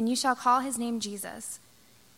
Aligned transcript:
and 0.00 0.08
you 0.08 0.16
shall 0.16 0.34
call 0.34 0.60
his 0.60 0.78
name 0.78 0.98
Jesus. 0.98 1.60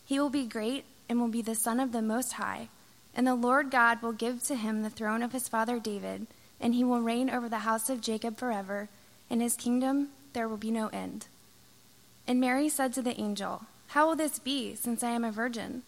He 0.05 0.20
will 0.20 0.30
be 0.30 0.47
great 0.47 0.84
and 1.09 1.20
will 1.20 1.27
be 1.27 1.43
the 1.43 1.56
Son 1.56 1.80
of 1.80 1.91
the 1.91 2.01
Most 2.01 2.34
High, 2.34 2.69
and 3.12 3.27
the 3.27 3.34
Lord 3.34 3.73
God 3.73 4.01
will 4.01 4.12
give 4.12 4.41
to 4.45 4.55
him 4.55 4.83
the 4.83 4.89
throne 4.89 5.20
of 5.20 5.33
his 5.33 5.48
father 5.48 5.80
David, 5.80 6.29
and 6.61 6.77
he 6.77 6.84
will 6.84 7.01
reign 7.01 7.29
over 7.29 7.48
the 7.48 7.66
house 7.66 7.91
of 7.91 8.01
Jacob 8.01 8.37
forever. 8.37 8.89
In 9.29 9.41
his 9.41 9.56
kingdom 9.56 10.11
there 10.33 10.47
will 10.47 10.59
be 10.59 10.70
no 10.70 10.91
end. 10.92 11.27
And 12.25 12.41
Mary 12.41 12.69
said 12.69 12.92
to 12.92 13.03
the 13.03 13.20
angel, 13.20 13.65
How 13.89 14.06
will 14.06 14.14
this 14.14 14.39
be, 14.39 14.77
since 14.77 15.03
I 15.03 15.11
am 15.11 15.25
a 15.25 15.33
virgin? 15.33 15.83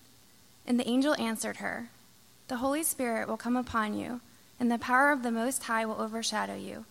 And 0.66 0.80
the 0.80 0.88
angel 0.88 1.15
answered 1.15 1.59
her, 1.59 1.90
The 2.48 2.56
Holy 2.56 2.82
Spirit 2.82 3.29
will 3.29 3.37
come 3.37 3.56
upon 3.56 3.96
you, 3.96 4.20
and 4.59 4.68
the 4.68 4.79
power 4.79 5.12
of 5.12 5.23
the 5.23 5.30
Most 5.30 5.62
High 5.62 5.87
will 5.87 6.02
overshadow 6.02 6.56
you. 6.56 6.87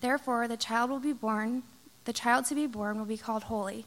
Therefore, 0.00 0.46
the 0.46 0.56
child 0.56 0.90
will 0.90 1.00
be 1.00 1.12
born, 1.12 1.64
the 2.04 2.12
child 2.12 2.44
to 2.44 2.54
be 2.54 2.68
born 2.68 3.00
will 3.00 3.04
be 3.04 3.18
called 3.18 3.42
holy 3.42 3.86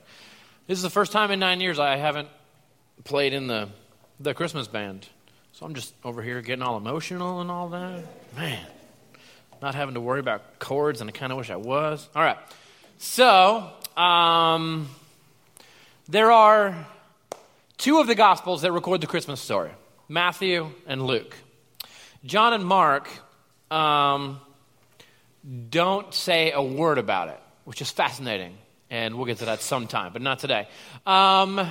This 0.67 0.77
is 0.77 0.83
the 0.83 0.89
first 0.91 1.11
time 1.11 1.31
in 1.31 1.39
nine 1.39 1.59
years 1.59 1.79
I 1.79 1.95
haven't 1.95 2.29
played 3.03 3.33
in 3.33 3.47
the, 3.47 3.69
the 4.19 4.33
Christmas 4.33 4.67
band. 4.67 5.07
So 5.53 5.65
I'm 5.65 5.73
just 5.73 5.93
over 6.03 6.21
here 6.21 6.41
getting 6.41 6.61
all 6.61 6.77
emotional 6.77 7.41
and 7.41 7.49
all 7.49 7.69
that. 7.69 8.03
Man, 8.35 8.65
not 9.61 9.73
having 9.75 9.95
to 9.95 10.01
worry 10.01 10.19
about 10.19 10.59
chords, 10.59 11.01
and 11.01 11.09
I 11.09 11.13
kind 11.13 11.31
of 11.31 11.37
wish 11.37 11.49
I 11.49 11.55
was. 11.55 12.07
All 12.15 12.23
right. 12.23 12.37
So, 12.99 13.71
um, 13.97 14.87
there 16.07 16.31
are 16.31 16.87
two 17.77 17.99
of 17.99 18.05
the 18.05 18.15
Gospels 18.15 18.61
that 18.61 18.71
record 18.71 19.01
the 19.01 19.07
Christmas 19.07 19.41
story 19.41 19.71
Matthew 20.07 20.69
and 20.85 21.05
Luke. 21.07 21.35
John 22.23 22.53
and 22.53 22.63
Mark 22.63 23.09
um, 23.71 24.39
don't 25.69 26.13
say 26.13 26.51
a 26.51 26.61
word 26.61 26.99
about 26.99 27.29
it, 27.29 27.39
which 27.65 27.81
is 27.81 27.89
fascinating 27.89 28.55
and 28.91 29.15
we'll 29.15 29.25
get 29.25 29.37
to 29.37 29.45
that 29.45 29.61
sometime, 29.61 30.11
but 30.13 30.21
not 30.21 30.37
today. 30.37 30.67
Um, 31.07 31.65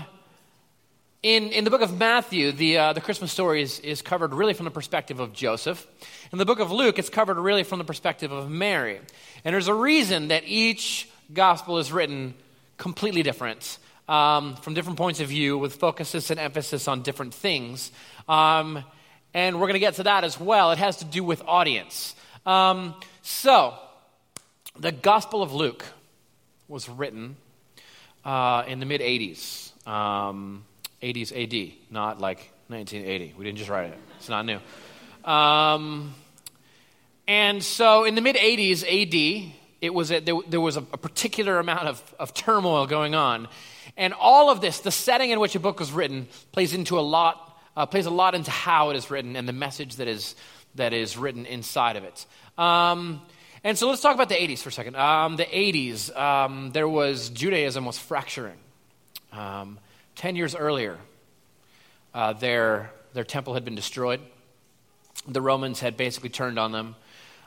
in, 1.23 1.51
in 1.51 1.65
the 1.65 1.71
book 1.71 1.83
of 1.83 1.97
Matthew, 1.99 2.51
the, 2.51 2.79
uh, 2.79 2.93
the 2.95 3.03
Christmas 3.03 3.31
story 3.31 3.61
is, 3.61 3.79
is 3.81 4.01
covered 4.01 4.33
really 4.33 4.55
from 4.55 4.65
the 4.65 4.71
perspective 4.71 5.21
of 5.21 5.35
Joseph. 5.35 5.87
In 6.33 6.39
the 6.39 6.47
book 6.47 6.61
of 6.61 6.73
Luke, 6.73 6.99
it's 6.99 7.11
covered 7.11 7.37
really 7.37 7.63
from 7.63 7.79
the 7.79 7.85
perspective 7.85 8.33
of 8.33 8.51
Mary. 8.51 8.99
And 9.45 9.55
there's 9.55 9.69
a 9.69 9.75
reason 9.75 10.29
that 10.29 10.45
each 10.47 11.11
gospel 11.33 11.77
is 11.77 11.93
written 11.93 12.33
completely 12.79 13.23
different, 13.23 13.77
um, 14.09 14.57
from 14.57 14.73
different 14.73 14.97
points 14.97 15.21
of 15.21 15.29
view, 15.29 15.59
with 15.59 15.75
focuses 15.75 16.31
and 16.31 16.41
emphasis 16.41 16.89
on 16.89 17.03
different 17.03 17.35
things. 17.35 17.93
Um, 18.27 18.83
and 19.35 19.57
we're 19.57 19.67
going 19.67 19.75
to 19.75 19.79
get 19.79 19.95
to 19.97 20.05
that 20.05 20.25
as 20.25 20.41
well. 20.41 20.73
It 20.73 20.79
has 20.79 20.97
to 20.97 21.05
do 21.05 21.23
with 21.23 21.43
audience. 21.47 22.15
Um, 22.47 22.95
so, 23.21 23.75
the 24.79 24.91
Gospel 24.91 25.43
of 25.43 25.53
Luke 25.53 25.85
was 26.71 26.89
written 26.89 27.37
uh, 28.25 28.63
in 28.69 28.79
the 28.79 28.87
mid 28.87 29.01
80s, 29.01 29.73
um, 29.87 30.65
80s 31.03 31.33
AD, 31.33 31.73
not 31.91 32.21
like 32.21 32.53
1980. 32.69 33.35
We 33.37 33.45
didn't 33.45 33.59
just 33.59 33.69
write 33.69 33.91
it, 33.91 33.99
it's 34.17 34.29
not 34.29 34.47
new. 34.47 34.61
Um, 35.29 36.15
and 37.27 37.63
so 37.63 38.05
in 38.05 38.15
the 38.15 38.21
mid 38.21 38.37
80s 38.37 38.85
AD, 38.85 39.53
it 39.81 39.93
was 39.93 40.13
a, 40.13 40.21
there, 40.21 40.37
there, 40.49 40.61
was 40.61 40.77
a, 40.77 40.81
a 40.81 40.97
particular 40.97 41.59
amount 41.59 41.89
of, 41.89 42.15
of 42.19 42.33
turmoil 42.35 42.87
going 42.87 43.17
on. 43.17 43.49
And 43.97 44.15
all 44.15 44.49
of 44.49 44.61
this, 44.61 44.79
the 44.81 44.93
setting 44.93 45.31
in 45.31 45.41
which 45.41 45.57
a 45.57 45.61
book 45.61 45.81
was 45.81 45.91
written, 45.91 46.29
plays 46.53 46.73
into 46.73 46.99
a 46.99 47.03
lot, 47.03 47.59
uh, 47.77 47.87
plays 47.87 48.07
a 48.07 48.11
lot 48.11 48.37
into 48.37 48.53
how 48.53 48.91
it 48.91 48.97
is 48.97 49.11
written 49.11 49.35
and 49.35 49.49
the 49.49 49.53
message 49.53 49.97
that 49.97 50.07
is, 50.07 50.37
that 50.77 50.93
is 50.93 51.17
written 51.17 51.47
inside 51.47 51.97
of 51.97 52.05
it. 52.05 52.27
Um, 52.57 53.23
and 53.65 53.77
so 53.77 53.89
let's 53.89 54.01
talk 54.01 54.15
about 54.15 54.29
the 54.29 54.37
80s 54.37 54.59
for 54.61 54.69
a 54.69 54.73
second. 54.73 54.97
Um, 54.97 55.37
the 55.37 55.45
80s, 55.45 56.17
um, 56.17 56.71
there 56.73 56.89
was 56.89 57.31
Judaism 57.31 57.85
was 57.85 57.99
fracturing. 57.99 58.59
Um, 59.33 59.79
Ten 60.21 60.37
years 60.37 60.55
earlier, 60.55 60.99
uh, 62.13 62.35
their, 62.35 62.93
their 63.15 63.25
temple 63.25 63.55
had 63.55 63.65
been 63.65 63.75
destroyed. 63.75 64.21
The 65.27 65.41
Romans 65.41 65.81
had 65.81 65.97
basically 65.97 66.29
turned 66.29 66.59
on 66.59 66.73
them, 66.73 66.95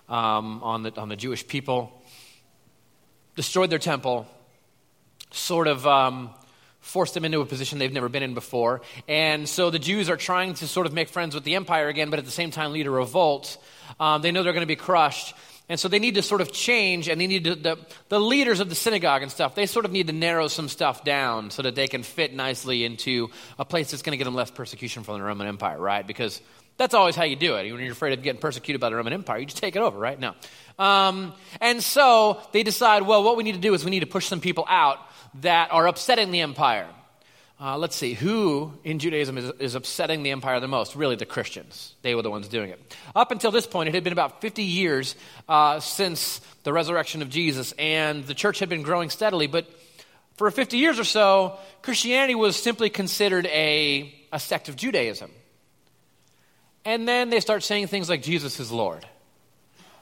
um, 0.10 0.64
on, 0.64 0.82
the, 0.82 1.00
on 1.00 1.08
the 1.08 1.16
Jewish 1.16 1.48
people, 1.48 2.02
destroyed 3.36 3.70
their 3.70 3.78
temple, 3.78 4.26
sort 5.30 5.68
of 5.68 5.86
um, 5.86 6.32
forced 6.80 7.14
them 7.14 7.26
into 7.26 7.42
a 7.42 7.46
position 7.46 7.78
they've 7.78 7.94
never 7.94 8.10
been 8.10 8.24
in 8.24 8.34
before. 8.34 8.82
And 9.08 9.48
so 9.48 9.70
the 9.70 9.78
Jews 9.78 10.10
are 10.10 10.18
trying 10.18 10.56
to 10.56 10.68
sort 10.68 10.88
of 10.88 10.94
make 10.94 11.10
friends 11.10 11.36
with 11.36 11.44
the 11.44 11.54
empire 11.54 11.90
again, 11.90 12.10
but 12.10 12.18
at 12.18 12.26
the 12.26 12.32
same 12.32 12.50
time 12.50 12.72
lead 12.72 12.88
a 12.88 12.92
revolt. 12.92 13.58
Um, 14.00 14.24
they 14.24 14.32
know 14.32 14.42
they're 14.42 14.54
going 14.54 14.62
to 14.62 14.68
be 14.68 14.76
crushed. 14.76 15.36
And 15.70 15.80
so 15.80 15.88
they 15.88 16.00
need 16.00 16.16
to 16.16 16.22
sort 16.22 16.42
of 16.42 16.52
change, 16.52 17.08
and 17.08 17.20
they 17.22 17.28
need 17.28 17.46
to, 17.46 17.56
the, 17.56 17.78
the 18.10 18.20
leaders 18.20 18.60
of 18.60 18.68
the 18.68 18.76
synagogue 18.76 19.22
and 19.22 19.32
stuff, 19.32 19.56
they 19.56 19.66
sort 19.66 19.86
of 19.86 19.92
need 19.92 20.08
to 20.08 20.14
narrow 20.14 20.50
some 20.50 20.68
stuff 20.68 21.06
down 21.06 21.52
so 21.52 21.62
that 21.62 21.74
they 21.74 21.88
can 21.88 22.04
fit 22.04 22.34
nicely 22.34 22.84
into 22.84 23.30
a 23.58 23.64
place 23.64 23.92
that's 23.92 24.04
going 24.04 24.12
to 24.12 24.18
get 24.18 24.26
them 24.26 24.36
less 24.36 24.52
persecution 24.52 25.04
from 25.04 25.18
the 25.18 25.24
Roman 25.24 25.48
Empire, 25.48 25.80
right? 25.80 26.06
Because 26.06 26.42
that's 26.76 26.94
always 26.94 27.16
how 27.16 27.24
you 27.24 27.36
do 27.38 27.56
it. 27.56 27.72
When 27.72 27.82
you're 27.82 27.94
afraid 27.94 28.14
of 28.14 28.24
getting 28.24 28.42
persecuted 28.42 28.82
by 28.82 28.90
the 28.90 28.96
Roman 28.96 29.14
Empire, 29.14 29.40
you 29.40 29.46
just 29.46 29.58
take 29.58 29.76
it 29.76 29.82
over, 29.82 29.98
right? 29.98 30.20
No. 30.20 30.34
Um, 30.78 31.34
and 31.62 31.82
so 31.82 32.42
they 32.52 32.64
decide, 32.64 33.04
well, 33.04 33.24
what 33.24 33.38
we 33.38 33.44
need 33.44 33.56
to 33.56 33.62
do 33.62 33.74
is 33.74 33.86
we 33.86 33.92
need 33.92 34.02
to 34.02 34.08
push 34.08 34.28
some 34.28 34.42
people 34.42 34.66
out 34.68 34.98
that 35.42 35.72
are 35.72 35.88
upsetting 35.88 36.32
the 36.32 36.42
empire. 36.42 36.88
Uh, 37.64 37.78
let's 37.78 37.96
see, 37.96 38.14
who 38.14 38.74
in 38.84 39.00
Judaism 39.00 39.38
is, 39.38 39.50
is, 39.58 39.74
upsetting 39.74 40.22
the 40.22 40.32
empire 40.32 40.60
the 40.60 40.68
most? 40.68 40.98
Really, 40.98 41.16
the 41.16 41.26
Christians. 41.26 41.96
They 42.02 42.14
were 42.14 42.22
the 42.22 42.30
ones 42.30 42.50
doing 42.50 42.72
it. 42.72 42.96
Up 43.16 43.32
until 43.32 43.52
this 43.52 43.66
point, 43.66 43.88
it 43.88 43.96
had 43.96 44.04
been 44.04 44.12
about 44.12 44.42
50 44.42 44.64
years 44.64 45.16
uh, 45.48 45.80
since 45.80 46.42
the 46.64 46.74
resurrection 46.74 47.22
of 47.22 47.30
Jesus, 47.30 47.74
and 47.80 48.26
the 48.26 48.34
church 48.34 48.60
had 48.60 48.68
been 48.68 48.82
growing 48.82 49.10
steadily. 49.10 49.48
But 49.48 49.66
for 50.36 50.52
50 50.52 50.76
years 50.78 51.00
or 51.00 51.06
so, 51.06 51.58
Christianity 51.84 52.36
was 52.36 52.58
simply 52.58 52.90
considered 52.90 53.46
a, 53.46 54.14
a 54.34 54.42
sect 54.42 54.68
of 54.68 54.76
Judaism. 54.76 55.32
And 56.84 57.08
then 57.08 57.30
they 57.30 57.40
start 57.40 57.64
saying 57.64 57.88
things 57.88 58.10
like 58.10 58.24
Jesus 58.24 58.60
is 58.60 58.74
Lord. 58.74 59.08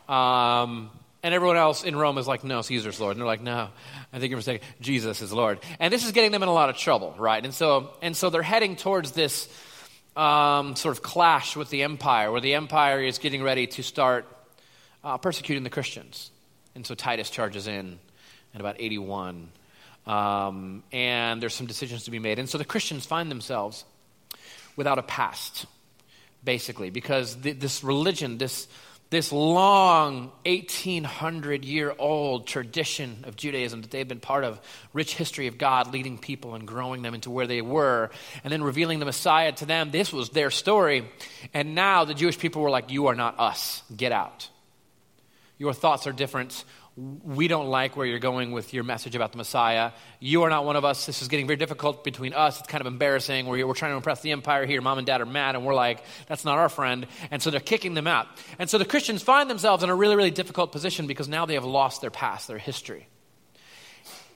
Um, 0.09 0.89
and 1.23 1.33
everyone 1.33 1.57
else 1.57 1.83
in 1.83 1.95
Rome 1.95 2.17
is 2.17 2.27
like, 2.27 2.43
no, 2.43 2.61
Caesar's 2.61 2.99
Lord. 2.99 3.11
And 3.11 3.21
they're 3.21 3.27
like, 3.27 3.41
no, 3.41 3.69
I 4.11 4.19
think 4.19 4.29
you're 4.31 4.37
mistaken. 4.37 4.67
Jesus 4.81 5.21
is 5.21 5.31
Lord. 5.31 5.59
And 5.79 5.93
this 5.93 6.05
is 6.05 6.11
getting 6.11 6.31
them 6.31 6.43
in 6.43 6.49
a 6.49 6.53
lot 6.53 6.69
of 6.69 6.77
trouble, 6.77 7.13
right? 7.17 7.43
And 7.43 7.53
so, 7.53 7.91
and 8.01 8.17
so 8.17 8.29
they're 8.29 8.41
heading 8.41 8.75
towards 8.75 9.11
this 9.11 9.47
um, 10.15 10.75
sort 10.75 10.97
of 10.97 11.03
clash 11.03 11.55
with 11.55 11.69
the 11.69 11.83
empire, 11.83 12.31
where 12.31 12.41
the 12.41 12.55
empire 12.55 13.01
is 13.01 13.17
getting 13.19 13.43
ready 13.43 13.67
to 13.67 13.83
start 13.83 14.25
uh, 15.03 15.17
persecuting 15.17 15.63
the 15.63 15.69
Christians. 15.69 16.31
And 16.75 16.85
so 16.85 16.95
Titus 16.95 17.29
charges 17.29 17.67
in 17.67 17.99
in 18.53 18.59
about 18.59 18.75
81. 18.79 19.49
Um, 20.07 20.83
and 20.91 21.41
there's 21.41 21.53
some 21.53 21.67
decisions 21.67 22.05
to 22.05 22.11
be 22.11 22.19
made. 22.19 22.39
And 22.39 22.49
so 22.49 22.57
the 22.57 22.65
Christians 22.65 23.05
find 23.05 23.29
themselves 23.29 23.85
without 24.75 24.97
a 24.97 25.03
past, 25.03 25.65
basically, 26.43 26.89
because 26.89 27.35
th- 27.35 27.59
this 27.59 27.83
religion, 27.83 28.37
this 28.37 28.67
this 29.11 29.33
long 29.33 30.31
1800 30.45 31.65
year 31.65 31.93
old 31.99 32.47
tradition 32.47 33.25
of 33.27 33.35
Judaism 33.35 33.81
that 33.81 33.91
they've 33.91 34.07
been 34.07 34.21
part 34.21 34.45
of, 34.45 34.59
rich 34.93 35.15
history 35.15 35.47
of 35.47 35.57
God 35.57 35.91
leading 35.91 36.17
people 36.17 36.55
and 36.55 36.65
growing 36.65 37.01
them 37.01 37.13
into 37.13 37.29
where 37.29 37.45
they 37.45 37.61
were, 37.61 38.09
and 38.43 38.51
then 38.51 38.63
revealing 38.63 38.99
the 38.99 39.05
Messiah 39.05 39.51
to 39.51 39.65
them. 39.65 39.91
This 39.91 40.13
was 40.13 40.29
their 40.29 40.49
story. 40.49 41.11
And 41.53 41.75
now 41.75 42.05
the 42.05 42.13
Jewish 42.13 42.39
people 42.39 42.61
were 42.61 42.69
like, 42.69 42.89
You 42.89 43.07
are 43.07 43.15
not 43.15 43.37
us. 43.37 43.83
Get 43.95 44.13
out. 44.13 44.49
Your 45.57 45.73
thoughts 45.73 46.07
are 46.07 46.13
different. 46.13 46.63
We 46.97 47.47
don't 47.47 47.67
like 47.67 47.95
where 47.95 48.05
you're 48.05 48.19
going 48.19 48.51
with 48.51 48.73
your 48.73 48.83
message 48.83 49.15
about 49.15 49.31
the 49.31 49.37
Messiah. 49.37 49.91
You 50.19 50.43
are 50.43 50.49
not 50.49 50.65
one 50.65 50.75
of 50.75 50.83
us. 50.83 51.05
This 51.05 51.21
is 51.21 51.29
getting 51.29 51.47
very 51.47 51.55
difficult 51.55 52.03
between 52.03 52.33
us. 52.33 52.59
It's 52.59 52.67
kind 52.67 52.81
of 52.81 52.87
embarrassing. 52.87 53.47
We're, 53.47 53.65
we're 53.65 53.73
trying 53.73 53.93
to 53.93 53.97
impress 53.97 54.21
the 54.21 54.31
empire 54.31 54.65
here. 54.65 54.81
Mom 54.81 54.97
and 54.97 55.07
dad 55.07 55.21
are 55.21 55.25
mad, 55.25 55.55
and 55.55 55.65
we're 55.65 55.73
like, 55.73 56.03
that's 56.27 56.43
not 56.43 56.57
our 56.57 56.67
friend. 56.67 57.07
And 57.31 57.41
so 57.41 57.49
they're 57.49 57.61
kicking 57.61 57.93
them 57.93 58.07
out. 58.07 58.27
And 58.59 58.69
so 58.69 58.77
the 58.77 58.85
Christians 58.85 59.23
find 59.23 59.49
themselves 59.49 59.83
in 59.83 59.89
a 59.89 59.95
really, 59.95 60.17
really 60.17 60.31
difficult 60.31 60.73
position 60.73 61.07
because 61.07 61.29
now 61.29 61.45
they 61.45 61.53
have 61.53 61.63
lost 61.63 62.01
their 62.01 62.11
past, 62.11 62.49
their 62.49 62.57
history. 62.57 63.07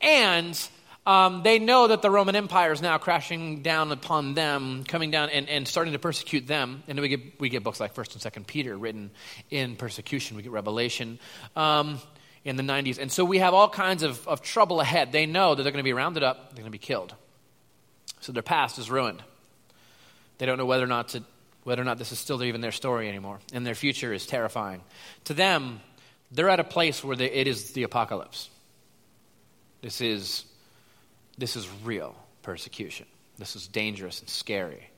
And 0.02 0.58
um, 1.06 1.44
they 1.44 1.60
know 1.60 1.88
that 1.88 2.02
the 2.02 2.10
Roman 2.10 2.38
Empire 2.38 2.72
is 2.72 2.82
now 2.82 2.98
crashing 2.98 3.64
down 3.64 3.92
upon 3.92 4.34
them, 4.34 4.86
coming 4.86 5.12
down 5.12 5.30
and, 5.30 5.50
and 5.50 5.68
starting 5.68 5.92
to 5.92 6.00
persecute 6.00 6.48
them. 6.48 6.84
And 6.88 7.00
we 7.02 7.10
get, 7.10 7.40
we 7.40 7.50
get 7.50 7.64
books 7.64 7.82
like 7.82 7.94
1st 7.94 8.26
and 8.26 8.34
2nd 8.34 8.48
Peter 8.48 8.78
written 8.78 9.12
in 9.50 9.76
persecution. 9.76 10.38
We 10.38 10.44
get 10.44 10.54
Revelation. 10.54 11.20
Um, 11.56 12.00
in 12.46 12.56
the 12.56 12.64
90s. 12.64 13.00
And 13.00 13.12
so 13.12 13.26
we 13.26 13.40
have 13.40 13.54
all 13.54 13.68
kinds 13.68 14.04
of, 14.04 14.26
of 14.28 14.42
trouble 14.42 14.80
ahead. 14.80 15.12
They 15.12 15.26
know 15.26 15.56
that 15.56 15.64
they're 15.64 15.72
going 15.72 15.84
to 15.84 15.88
be 15.88 15.94
rounded 15.94 16.24
up, 16.24 16.50
they're 16.50 16.62
going 16.62 16.66
to 16.66 16.72
be 16.72 16.78
killed. 16.78 17.14
So 18.22 18.32
their 18.32 18.44
past 18.44 18.80
is 18.80 18.90
ruined. 18.90 19.22
They 20.38 20.46
don't 20.46 20.58
know 20.58 20.66
whether 20.66 20.84
or 20.84 20.88
not 20.88 21.10
to, 21.10 21.24
whether 21.64 21.82
or 21.82 21.86
not 21.86 21.98
this 21.98 22.12
is 22.12 22.20
still 22.20 22.44
even 22.44 22.62
their 22.62 22.72
story 22.72 23.10
anymore, 23.10 23.40
and 23.52 23.66
their 23.66 23.76
future 23.76 24.14
is 24.14 24.28
terrifying. 24.28 24.82
To 25.26 25.34
them, 25.34 25.82
they're 26.32 26.50
at 26.50 26.60
a 26.60 26.64
place 26.64 27.04
where 27.04 27.16
they, 27.16 27.32
it 27.32 27.48
is 27.48 27.72
the 27.72 27.84
apocalypse. 27.84 28.50
This 29.82 30.02
is 30.02 30.46
this 31.38 31.56
is 31.56 31.68
real 31.84 32.16
persecution. 32.44 33.06
This 33.38 33.56
is 33.56 33.68
dangerous 33.68 34.22
and 34.22 34.30
scary, 34.30 34.90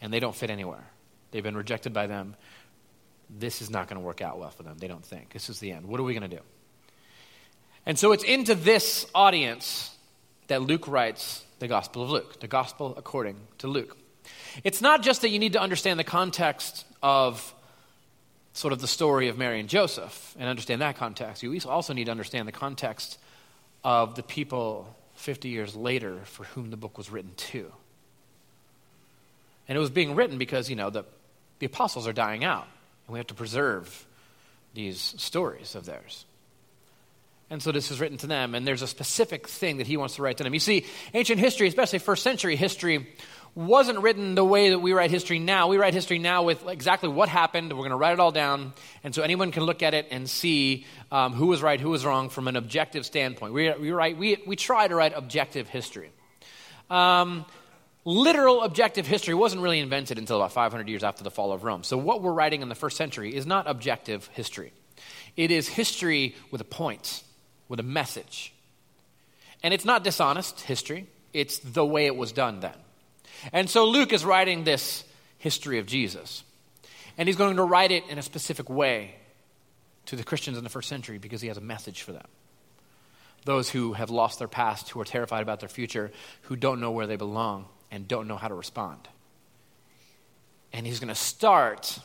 and 0.00 0.12
they 0.12 0.20
don't 0.20 0.34
fit 0.34 0.50
anywhere. 0.50 0.84
They've 1.30 1.42
been 1.42 1.56
rejected 1.56 1.92
by 1.92 2.06
them. 2.06 2.36
This 3.30 3.62
is 3.62 3.70
not 3.70 3.88
going 3.88 4.00
to 4.00 4.06
work 4.06 4.20
out 4.20 4.38
well 4.38 4.50
for 4.50 4.62
them. 4.62 4.76
They 4.78 4.88
don't 4.88 5.04
think 5.04 5.30
this 5.30 5.48
is 5.48 5.58
the 5.58 5.72
end. 5.72 5.86
What 5.86 5.98
are 5.98 6.04
we 6.04 6.14
going 6.14 6.30
to 6.30 6.36
do? 6.36 6.42
And 7.86 7.96
so 7.96 8.12
it's 8.12 8.24
into 8.24 8.56
this 8.56 9.06
audience 9.14 9.96
that 10.48 10.60
Luke 10.60 10.88
writes 10.88 11.44
the 11.60 11.68
Gospel 11.68 12.02
of 12.02 12.10
Luke, 12.10 12.40
the 12.40 12.48
Gospel 12.48 12.94
according 12.96 13.36
to 13.58 13.68
Luke. 13.68 13.96
It's 14.64 14.82
not 14.82 15.02
just 15.02 15.22
that 15.22 15.28
you 15.30 15.38
need 15.38 15.52
to 15.52 15.60
understand 15.60 15.98
the 15.98 16.04
context 16.04 16.84
of 17.02 17.54
sort 18.52 18.72
of 18.72 18.80
the 18.80 18.88
story 18.88 19.28
of 19.28 19.38
Mary 19.38 19.60
and 19.60 19.68
Joseph 19.68 20.34
and 20.38 20.48
understand 20.48 20.80
that 20.80 20.96
context. 20.96 21.42
You 21.42 21.58
also 21.66 21.92
need 21.92 22.04
to 22.04 22.10
understand 22.10 22.48
the 22.48 22.52
context 22.52 23.18
of 23.84 24.16
the 24.16 24.22
people 24.22 24.94
50 25.14 25.48
years 25.48 25.76
later 25.76 26.20
for 26.24 26.44
whom 26.44 26.70
the 26.70 26.76
book 26.76 26.98
was 26.98 27.10
written 27.10 27.32
to. 27.36 27.70
And 29.68 29.76
it 29.76 29.80
was 29.80 29.90
being 29.90 30.14
written 30.14 30.38
because, 30.38 30.70
you 30.70 30.76
know, 30.76 30.90
the, 30.90 31.04
the 31.58 31.66
apostles 31.66 32.06
are 32.06 32.12
dying 32.12 32.44
out, 32.44 32.66
and 33.06 33.12
we 33.12 33.18
have 33.18 33.26
to 33.28 33.34
preserve 33.34 34.06
these 34.74 35.14
stories 35.18 35.74
of 35.74 35.86
theirs. 35.86 36.24
And 37.48 37.62
so 37.62 37.70
this 37.70 37.92
is 37.92 38.00
written 38.00 38.18
to 38.18 38.26
them, 38.26 38.56
and 38.56 38.66
there's 38.66 38.82
a 38.82 38.88
specific 38.88 39.46
thing 39.46 39.76
that 39.76 39.86
he 39.86 39.96
wants 39.96 40.16
to 40.16 40.22
write 40.22 40.38
to 40.38 40.44
them. 40.44 40.52
You 40.52 40.58
see, 40.58 40.84
ancient 41.14 41.38
history, 41.38 41.68
especially 41.68 42.00
first 42.00 42.24
century 42.24 42.56
history, 42.56 43.06
wasn't 43.54 44.00
written 44.00 44.34
the 44.34 44.44
way 44.44 44.70
that 44.70 44.80
we 44.80 44.92
write 44.92 45.10
history 45.10 45.38
now. 45.38 45.68
We 45.68 45.78
write 45.78 45.94
history 45.94 46.18
now 46.18 46.42
with 46.42 46.66
exactly 46.66 47.08
what 47.08 47.28
happened. 47.28 47.72
We're 47.72 47.78
going 47.78 47.90
to 47.90 47.96
write 47.96 48.14
it 48.14 48.20
all 48.20 48.32
down, 48.32 48.74
and 49.04 49.14
so 49.14 49.22
anyone 49.22 49.52
can 49.52 49.62
look 49.62 49.84
at 49.84 49.94
it 49.94 50.08
and 50.10 50.28
see 50.28 50.86
um, 51.12 51.34
who 51.34 51.46
was 51.46 51.62
right, 51.62 51.80
who 51.80 51.90
was 51.90 52.04
wrong 52.04 52.30
from 52.30 52.48
an 52.48 52.56
objective 52.56 53.06
standpoint. 53.06 53.54
We, 53.54 53.72
we, 53.74 53.92
write, 53.92 54.18
we, 54.18 54.42
we 54.44 54.56
try 54.56 54.88
to 54.88 54.94
write 54.96 55.12
objective 55.14 55.68
history. 55.68 56.10
Um, 56.90 57.46
literal 58.04 58.62
objective 58.62 59.06
history 59.06 59.34
wasn't 59.34 59.62
really 59.62 59.78
invented 59.78 60.18
until 60.18 60.36
about 60.36 60.50
500 60.50 60.88
years 60.88 61.04
after 61.04 61.22
the 61.22 61.30
fall 61.30 61.52
of 61.52 61.62
Rome. 61.62 61.84
So 61.84 61.96
what 61.96 62.22
we're 62.22 62.32
writing 62.32 62.60
in 62.60 62.68
the 62.68 62.74
first 62.74 62.96
century 62.96 63.34
is 63.34 63.46
not 63.46 63.68
objective 63.68 64.26
history. 64.32 64.72
It 65.36 65.52
is 65.52 65.68
history 65.68 66.34
with 66.50 66.60
a 66.60 66.64
point 66.64 67.22
with 67.68 67.80
a 67.80 67.84
message. 67.84 68.52
And 69.62 69.74
it's 69.74 69.84
not 69.84 70.04
dishonest 70.04 70.60
history, 70.60 71.06
it's 71.32 71.58
the 71.58 71.84
way 71.84 72.06
it 72.06 72.16
was 72.16 72.32
done 72.32 72.60
then. 72.60 72.74
And 73.52 73.68
so 73.68 73.86
Luke 73.86 74.12
is 74.12 74.24
writing 74.24 74.64
this 74.64 75.04
history 75.38 75.78
of 75.78 75.86
Jesus. 75.86 76.42
And 77.18 77.28
he's 77.28 77.36
going 77.36 77.56
to 77.56 77.64
write 77.64 77.92
it 77.92 78.04
in 78.08 78.18
a 78.18 78.22
specific 78.22 78.68
way 78.68 79.16
to 80.06 80.16
the 80.16 80.24
Christians 80.24 80.58
in 80.58 80.64
the 80.64 80.70
first 80.70 80.88
century 80.88 81.18
because 81.18 81.40
he 81.40 81.48
has 81.48 81.56
a 81.56 81.62
message 81.62 82.02
for 82.02 82.12
them. 82.12 82.26
Those 83.44 83.70
who 83.70 83.92
have 83.92 84.10
lost 84.10 84.38
their 84.38 84.48
past, 84.48 84.90
who 84.90 85.00
are 85.00 85.04
terrified 85.04 85.42
about 85.42 85.60
their 85.60 85.68
future, 85.68 86.10
who 86.42 86.56
don't 86.56 86.80
know 86.80 86.90
where 86.90 87.06
they 87.06 87.16
belong, 87.16 87.66
and 87.90 88.08
don't 88.08 88.26
know 88.26 88.36
how 88.36 88.48
to 88.48 88.54
respond. 88.54 89.08
And 90.72 90.86
he's 90.86 90.98
going 90.98 91.08
to 91.08 91.14
start 91.14 91.98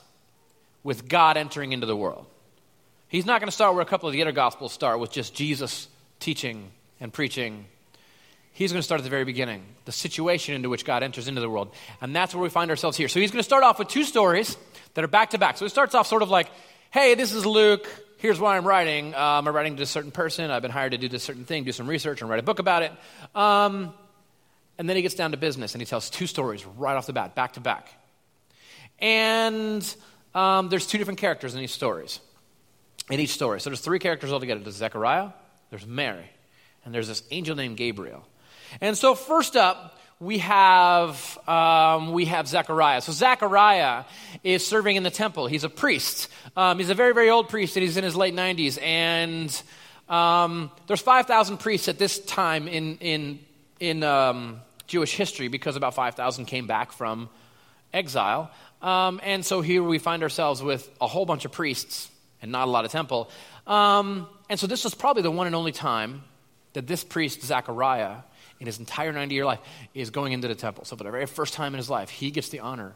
with 0.83 1.07
God 1.07 1.37
entering 1.37 1.71
into 1.71 1.87
the 1.87 1.95
world. 1.95 2.25
He's 3.11 3.25
not 3.25 3.41
going 3.41 3.49
to 3.49 3.51
start 3.51 3.73
where 3.73 3.81
a 3.81 3.85
couple 3.85 4.07
of 4.07 4.13
the 4.13 4.21
other 4.21 4.31
gospels 4.31 4.71
start 4.71 5.01
with 5.01 5.11
just 5.11 5.35
Jesus 5.35 5.89
teaching 6.21 6.71
and 7.01 7.11
preaching. 7.11 7.65
He's 8.53 8.71
going 8.71 8.79
to 8.79 8.83
start 8.83 9.01
at 9.01 9.03
the 9.03 9.09
very 9.09 9.25
beginning, 9.25 9.65
the 9.83 9.91
situation 9.91 10.55
into 10.55 10.69
which 10.69 10.85
God 10.85 11.03
enters 11.03 11.27
into 11.27 11.41
the 11.41 11.49
world. 11.49 11.73
And 11.99 12.15
that's 12.15 12.33
where 12.33 12.41
we 12.41 12.47
find 12.47 12.71
ourselves 12.71 12.95
here. 12.95 13.09
So 13.09 13.19
he's 13.19 13.29
going 13.29 13.41
to 13.41 13.43
start 13.43 13.65
off 13.65 13.79
with 13.79 13.89
two 13.89 14.05
stories 14.05 14.55
that 14.93 15.03
are 15.03 15.09
back 15.09 15.31
to 15.31 15.37
back. 15.37 15.57
So 15.57 15.65
he 15.65 15.69
starts 15.69 15.93
off 15.93 16.07
sort 16.07 16.21
of 16.21 16.29
like, 16.29 16.49
hey, 16.91 17.15
this 17.15 17.33
is 17.33 17.45
Luke. 17.45 17.85
Here's 18.19 18.39
why 18.39 18.55
I'm 18.55 18.65
writing. 18.65 19.13
Um, 19.13 19.45
I'm 19.45 19.53
writing 19.53 19.75
to 19.75 19.83
a 19.83 19.85
certain 19.85 20.11
person. 20.11 20.49
I've 20.49 20.61
been 20.61 20.71
hired 20.71 20.93
to 20.93 20.97
do 20.97 21.09
this 21.09 21.21
certain 21.21 21.43
thing, 21.43 21.65
do 21.65 21.73
some 21.73 21.87
research, 21.87 22.21
and 22.21 22.29
write 22.29 22.39
a 22.39 22.43
book 22.43 22.59
about 22.59 22.83
it. 22.83 22.93
Um, 23.35 23.93
and 24.77 24.87
then 24.87 24.95
he 24.95 25.01
gets 25.01 25.15
down 25.15 25.31
to 25.31 25.37
business 25.37 25.75
and 25.75 25.81
he 25.81 25.85
tells 25.85 26.09
two 26.09 26.27
stories 26.27 26.65
right 26.65 26.95
off 26.95 27.07
the 27.07 27.13
bat, 27.13 27.35
back 27.35 27.53
to 27.53 27.59
back. 27.59 27.93
And 28.99 29.95
um, 30.33 30.69
there's 30.69 30.87
two 30.87 30.97
different 30.97 31.19
characters 31.19 31.53
in 31.53 31.59
these 31.59 31.73
stories 31.73 32.21
in 33.11 33.19
each 33.19 33.33
story. 33.33 33.59
So 33.59 33.69
there's 33.69 33.81
three 33.81 33.99
characters 33.99 34.31
altogether. 34.31 34.61
There's 34.61 34.77
Zechariah, 34.77 35.29
there's 35.69 35.85
Mary, 35.85 36.29
and 36.85 36.93
there's 36.93 37.09
this 37.09 37.23
angel 37.29 37.55
named 37.55 37.77
Gabriel. 37.77 38.25
And 38.79 38.97
so 38.97 39.15
first 39.15 39.57
up, 39.57 39.99
we 40.19 40.37
have 40.37 41.37
um, 41.47 42.13
we 42.13 42.25
have 42.25 42.47
Zechariah. 42.47 43.01
So 43.01 43.11
Zechariah 43.11 44.05
is 44.43 44.65
serving 44.65 44.95
in 44.95 45.03
the 45.03 45.09
temple. 45.09 45.47
He's 45.47 45.63
a 45.63 45.69
priest. 45.69 46.29
Um, 46.55 46.77
he's 46.77 46.89
a 46.89 46.95
very 46.95 47.13
very 47.13 47.29
old 47.29 47.49
priest, 47.49 47.75
and 47.75 47.83
he's 47.83 47.97
in 47.97 48.03
his 48.03 48.15
late 48.15 48.35
90s. 48.35 48.81
And 48.81 49.61
um, 50.07 50.71
there's 50.87 51.01
5,000 51.01 51.57
priests 51.57 51.89
at 51.89 51.97
this 51.97 52.19
time 52.19 52.67
in 52.67 52.97
in 52.97 53.39
in 53.79 54.03
um, 54.03 54.61
Jewish 54.87 55.15
history 55.15 55.47
because 55.47 55.75
about 55.75 55.95
5,000 55.95 56.45
came 56.45 56.67
back 56.67 56.91
from 56.91 57.29
exile. 57.93 58.51
Um, 58.81 59.19
and 59.23 59.43
so 59.43 59.61
here 59.61 59.81
we 59.83 59.97
find 59.97 60.21
ourselves 60.21 60.61
with 60.61 60.87
a 61.01 61.07
whole 61.07 61.25
bunch 61.25 61.45
of 61.45 61.51
priests 61.51 62.10
and 62.41 62.51
not 62.51 62.67
a 62.67 62.71
lot 62.71 62.85
of 62.85 62.91
temple. 62.91 63.29
Um, 63.67 64.27
and 64.49 64.59
so 64.59 64.67
this 64.67 64.83
was 64.83 64.93
probably 64.95 65.23
the 65.23 65.31
one 65.31 65.47
and 65.47 65.55
only 65.55 65.71
time 65.71 66.23
that 66.73 66.87
this 66.87 67.03
priest, 67.03 67.41
Zechariah, 67.41 68.17
in 68.59 68.65
his 68.65 68.79
entire 68.79 69.11
90 69.11 69.33
year 69.35 69.45
life, 69.45 69.59
is 69.93 70.09
going 70.09 70.33
into 70.33 70.47
the 70.47 70.55
temple. 70.55 70.85
So 70.85 70.95
for 70.95 71.03
the 71.03 71.11
very 71.11 71.25
first 71.25 71.53
time 71.53 71.73
in 71.73 71.77
his 71.77 71.89
life, 71.89 72.09
he 72.09 72.31
gets 72.31 72.49
the 72.49 72.59
honor 72.59 72.93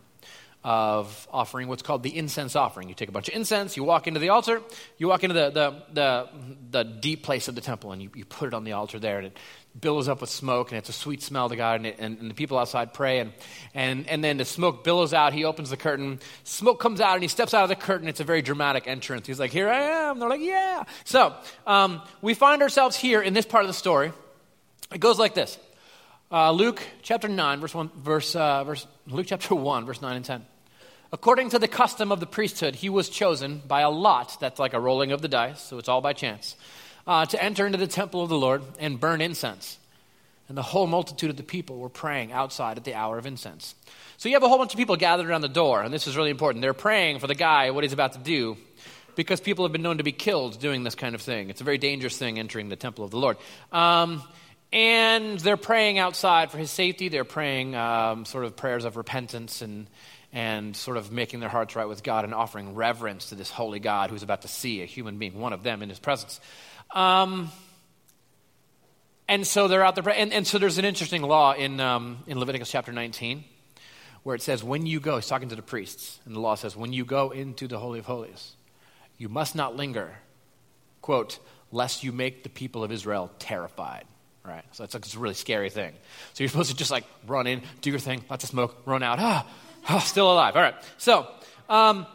of 0.66 1.28
offering 1.32 1.68
what's 1.68 1.84
called 1.84 2.02
the 2.02 2.18
incense 2.18 2.56
offering. 2.56 2.90
You 2.90 2.96
take 2.96 3.08
a 3.08 3.12
bunch 3.12 3.28
of 3.28 3.36
incense, 3.36 3.78
you 3.78 3.84
walk 3.84 4.08
into 4.08 4.20
the 4.20 4.30
altar, 4.30 4.64
you 4.98 5.08
walk 5.08 5.24
into 5.24 5.36
the, 5.36 5.52
the, 5.52 5.84
the, 5.94 6.30
the 6.72 6.84
deep 6.84 7.22
place 7.22 7.48
of 7.48 7.54
the 7.54 7.62
temple, 7.62 7.92
and 7.92 8.02
you, 8.02 8.10
you 8.16 8.26
put 8.26 8.48
it 8.48 8.56
on 8.56 8.64
the 8.64 8.72
altar 8.72 8.98
there, 8.98 9.20
and 9.20 9.28
it 9.28 9.38
billows 9.80 10.10
up 10.10 10.22
with 10.22 10.30
smoke, 10.32 10.72
and 10.72 10.80
it's 10.80 10.90
a 10.90 10.94
sweet 10.94 11.22
smell 11.22 11.50
to 11.50 11.56
God, 11.56 11.76
and, 11.76 11.86
it, 11.86 11.98
and, 12.00 12.18
and, 12.18 12.32
the 12.32 12.34
people 12.34 12.58
outside 12.58 12.96
pray, 12.96 13.20
and, 13.20 13.32
and, 13.76 14.10
and 14.10 14.24
then 14.24 14.38
the 14.38 14.46
smoke 14.46 14.84
billows 14.84 15.14
out. 15.14 15.34
He 15.34 15.46
opens 15.46 15.70
the 15.70 15.78
curtain, 15.78 16.20
smoke 16.44 16.80
comes 16.80 17.00
out, 17.00 17.14
and 17.14 17.22
he 17.22 17.28
steps 17.28 17.54
out 17.54 17.62
of 17.62 17.70
the 17.70 17.76
curtain. 17.76 18.08
It's 18.08 18.20
a 18.20 18.24
very 18.24 18.42
dramatic 18.42 18.88
entrance. 18.88 19.28
He's 19.28 19.40
like, 19.40 19.52
Here 19.52 19.70
I 19.70 20.10
am. 20.10 20.18
They're 20.18 20.30
like, 20.30 20.42
Yeah. 20.42 20.82
So 21.04 21.36
um, 21.68 22.02
we 22.24 22.34
find 22.34 22.64
ourselves 22.64 22.96
here 22.96 23.22
in 23.22 23.36
this 23.36 23.46
part 23.46 23.64
of 23.64 23.68
the 23.68 23.74
story. 23.76 24.12
It 24.92 25.00
goes 25.00 25.20
like 25.20 25.36
this 25.36 25.60
uh, 26.32 26.52
Luke 26.52 26.82
chapter 27.04 27.28
9, 27.28 27.60
verse 27.60 27.76
1, 27.76 27.92
verse, 27.98 28.36
uh, 28.36 28.64
verse, 28.64 28.88
Luke 29.06 29.28
chapter 29.28 29.54
1, 29.56 29.86
verse 29.86 30.02
9 30.02 30.16
and 30.16 30.26
10. 30.26 30.46
According 31.12 31.52
to 31.52 31.60
the 31.60 31.68
custom 31.68 32.12
of 32.12 32.20
the 32.20 32.26
priesthood, 32.26 32.76
he 32.76 32.90
was 32.90 33.10
chosen 33.10 33.62
by 33.68 33.82
a 33.82 33.90
lot, 33.90 34.38
that's 34.40 34.60
like 34.60 34.74
a 34.74 34.80
rolling 34.80 35.12
of 35.12 35.22
the 35.22 35.28
dice, 35.28 35.62
so 35.62 35.78
it's 35.78 35.88
all 35.88 36.02
by 36.02 36.14
chance 36.14 36.56
uh, 37.08 37.26
to 37.26 37.42
enter 37.42 37.66
into 37.66 37.78
the 37.78 37.88
temple 37.88 38.22
of 38.22 38.30
the 38.30 38.38
Lord 38.38 38.64
and 38.80 39.00
burn 39.00 39.22
incense. 39.22 39.78
And 40.48 40.58
the 40.58 40.64
whole 40.64 40.86
multitude 40.86 41.32
of 41.32 41.38
the 41.38 41.44
people 41.44 41.78
were 41.78 41.90
praying 41.90 42.32
outside 42.32 42.78
at 42.78 42.84
the 42.84 42.94
hour 42.94 43.18
of 43.18 43.26
incense. 43.26 43.74
So 44.18 44.30
you 44.30 44.36
have 44.36 44.44
a 44.44 44.48
whole 44.48 44.60
bunch 44.60 44.74
of 44.74 44.78
people 44.78 44.96
gathered 44.96 45.28
around 45.28 45.42
the 45.42 45.50
door, 45.50 45.82
and 45.82 45.94
this 45.94 46.06
is 46.06 46.16
really 46.16 46.30
important. 46.30 46.62
They're 46.62 46.74
praying 46.74 47.20
for 47.20 47.28
the 47.28 47.36
guy, 47.36 47.72
what 47.72 47.84
he's 47.84 47.94
about 47.94 48.14
to 48.14 48.20
do, 48.20 48.58
because 49.16 49.40
people 49.40 49.66
have 49.66 49.72
been 49.72 49.82
known 49.82 49.98
to 49.98 50.04
be 50.04 50.12
killed 50.12 50.60
doing 50.60 50.84
this 50.84 50.96
kind 50.96 51.16
of 51.16 51.22
thing. 51.22 51.50
It's 51.50 51.62
a 51.62 51.64
very 51.64 51.78
dangerous 51.78 52.18
thing 52.18 52.38
entering 52.38 52.70
the 52.70 52.76
temple 52.76 53.04
of 53.04 53.12
the 53.12 53.18
Lord. 53.18 53.38
Um, 53.72 54.22
and 54.72 55.40
they're 55.40 55.58
praying 55.58 56.00
outside 56.00 56.52
for 56.52 56.58
his 56.58 56.70
safety. 56.70 57.10
They're 57.10 57.24
praying 57.24 57.76
um, 57.76 58.26
sort 58.26 58.46
of 58.46 58.56
prayers 58.56 58.86
of 58.86 58.98
repentance 58.98 59.62
and, 59.62 59.88
and 60.36 60.76
sort 60.76 60.98
of 60.98 61.14
making 61.14 61.40
their 61.40 61.50
hearts 61.50 61.78
right 61.78 61.88
with 61.88 62.04
God 62.04 62.26
and 62.26 62.34
offering 62.34 62.76
reverence 62.76 63.30
to 63.30 63.36
this 63.36 63.50
holy 63.50 63.80
God 63.80 64.10
who's 64.10 64.22
about 64.22 64.42
to 64.42 64.50
see 64.50 64.82
a 64.82 64.86
human 64.86 65.18
being, 65.18 65.40
one 65.40 65.54
of 65.54 65.64
them, 65.64 65.82
in 65.82 65.88
his 65.88 65.98
presence. 65.98 66.42
Um, 66.92 67.50
and 69.30 69.48
so 69.48 69.70
they're 69.70 69.84
out 69.84 69.96
there, 69.96 70.08
and, 70.10 70.34
and, 70.34 70.46
so 70.46 70.60
there's 70.60 70.78
an 70.78 70.84
interesting 70.84 71.22
law 71.22 71.54
in, 71.54 71.80
um, 71.80 72.18
in 72.28 72.38
Leviticus 72.38 72.70
chapter 72.70 72.92
19 72.92 73.46
where 74.24 74.36
it 74.36 74.42
says, 74.42 74.64
when 74.64 74.86
you 74.86 75.00
go, 75.00 75.16
he's 75.16 75.28
talking 75.28 75.50
to 75.50 75.56
the 75.56 75.62
priests, 75.62 76.20
and 76.26 76.36
the 76.36 76.40
law 76.40 76.56
says, 76.56 76.76
when 76.76 76.92
you 76.92 77.06
go 77.06 77.30
into 77.30 77.68
the 77.68 77.78
Holy 77.80 78.00
of 78.00 78.06
Holies, 78.06 78.56
you 79.18 79.30
must 79.30 79.56
not 79.56 79.76
linger, 79.76 80.16
quote, 81.02 81.40
lest 81.72 82.04
you 82.04 82.12
make 82.12 82.44
the 82.44 82.50
people 82.50 82.84
of 82.84 82.92
Israel 82.92 83.32
terrified. 83.40 84.04
Right? 84.44 84.64
So 84.74 84.84
it's 84.84 84.94
like 84.94 85.06
it's 85.06 85.16
a 85.16 85.20
really 85.20 85.36
scary 85.36 85.70
thing. 85.70 85.94
So 86.34 86.44
you're 86.44 86.50
supposed 86.50 86.72
to 86.72 86.76
just 86.76 86.92
like 86.92 87.06
run 87.26 87.48
in, 87.48 87.62
do 87.82 87.90
your 87.90 88.00
thing, 88.00 88.24
lots 88.30 88.44
of 88.44 88.50
smoke, 88.50 88.76
run 88.86 89.02
out. 89.02 89.18
Ah, 89.20 89.48
ah 89.90 90.00
still 90.00 90.32
alive. 90.32 90.56
All 90.56 90.62
right. 90.62 90.76
So, 90.98 91.28
um, 91.70 92.06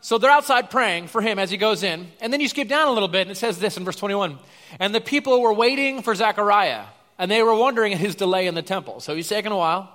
so 0.00 0.18
they're 0.18 0.30
outside 0.30 0.70
praying 0.70 1.08
for 1.08 1.20
him 1.20 1.38
as 1.38 1.50
he 1.50 1.56
goes 1.56 1.82
in. 1.82 2.06
And 2.20 2.32
then 2.32 2.40
you 2.40 2.48
skip 2.48 2.68
down 2.68 2.88
a 2.88 2.92
little 2.92 3.08
bit, 3.08 3.22
and 3.22 3.30
it 3.30 3.36
says 3.36 3.58
this 3.58 3.76
in 3.76 3.84
verse 3.84 3.96
21. 3.96 4.38
And 4.78 4.94
the 4.94 5.00
people 5.00 5.40
were 5.40 5.52
waiting 5.52 6.02
for 6.02 6.14
Zechariah, 6.14 6.84
and 7.18 7.30
they 7.30 7.42
were 7.42 7.54
wondering 7.54 7.92
at 7.92 7.98
his 7.98 8.14
delay 8.14 8.46
in 8.46 8.54
the 8.54 8.62
temple. 8.62 9.00
So 9.00 9.16
he's 9.16 9.28
taking 9.28 9.52
a 9.52 9.56
while. 9.56 9.92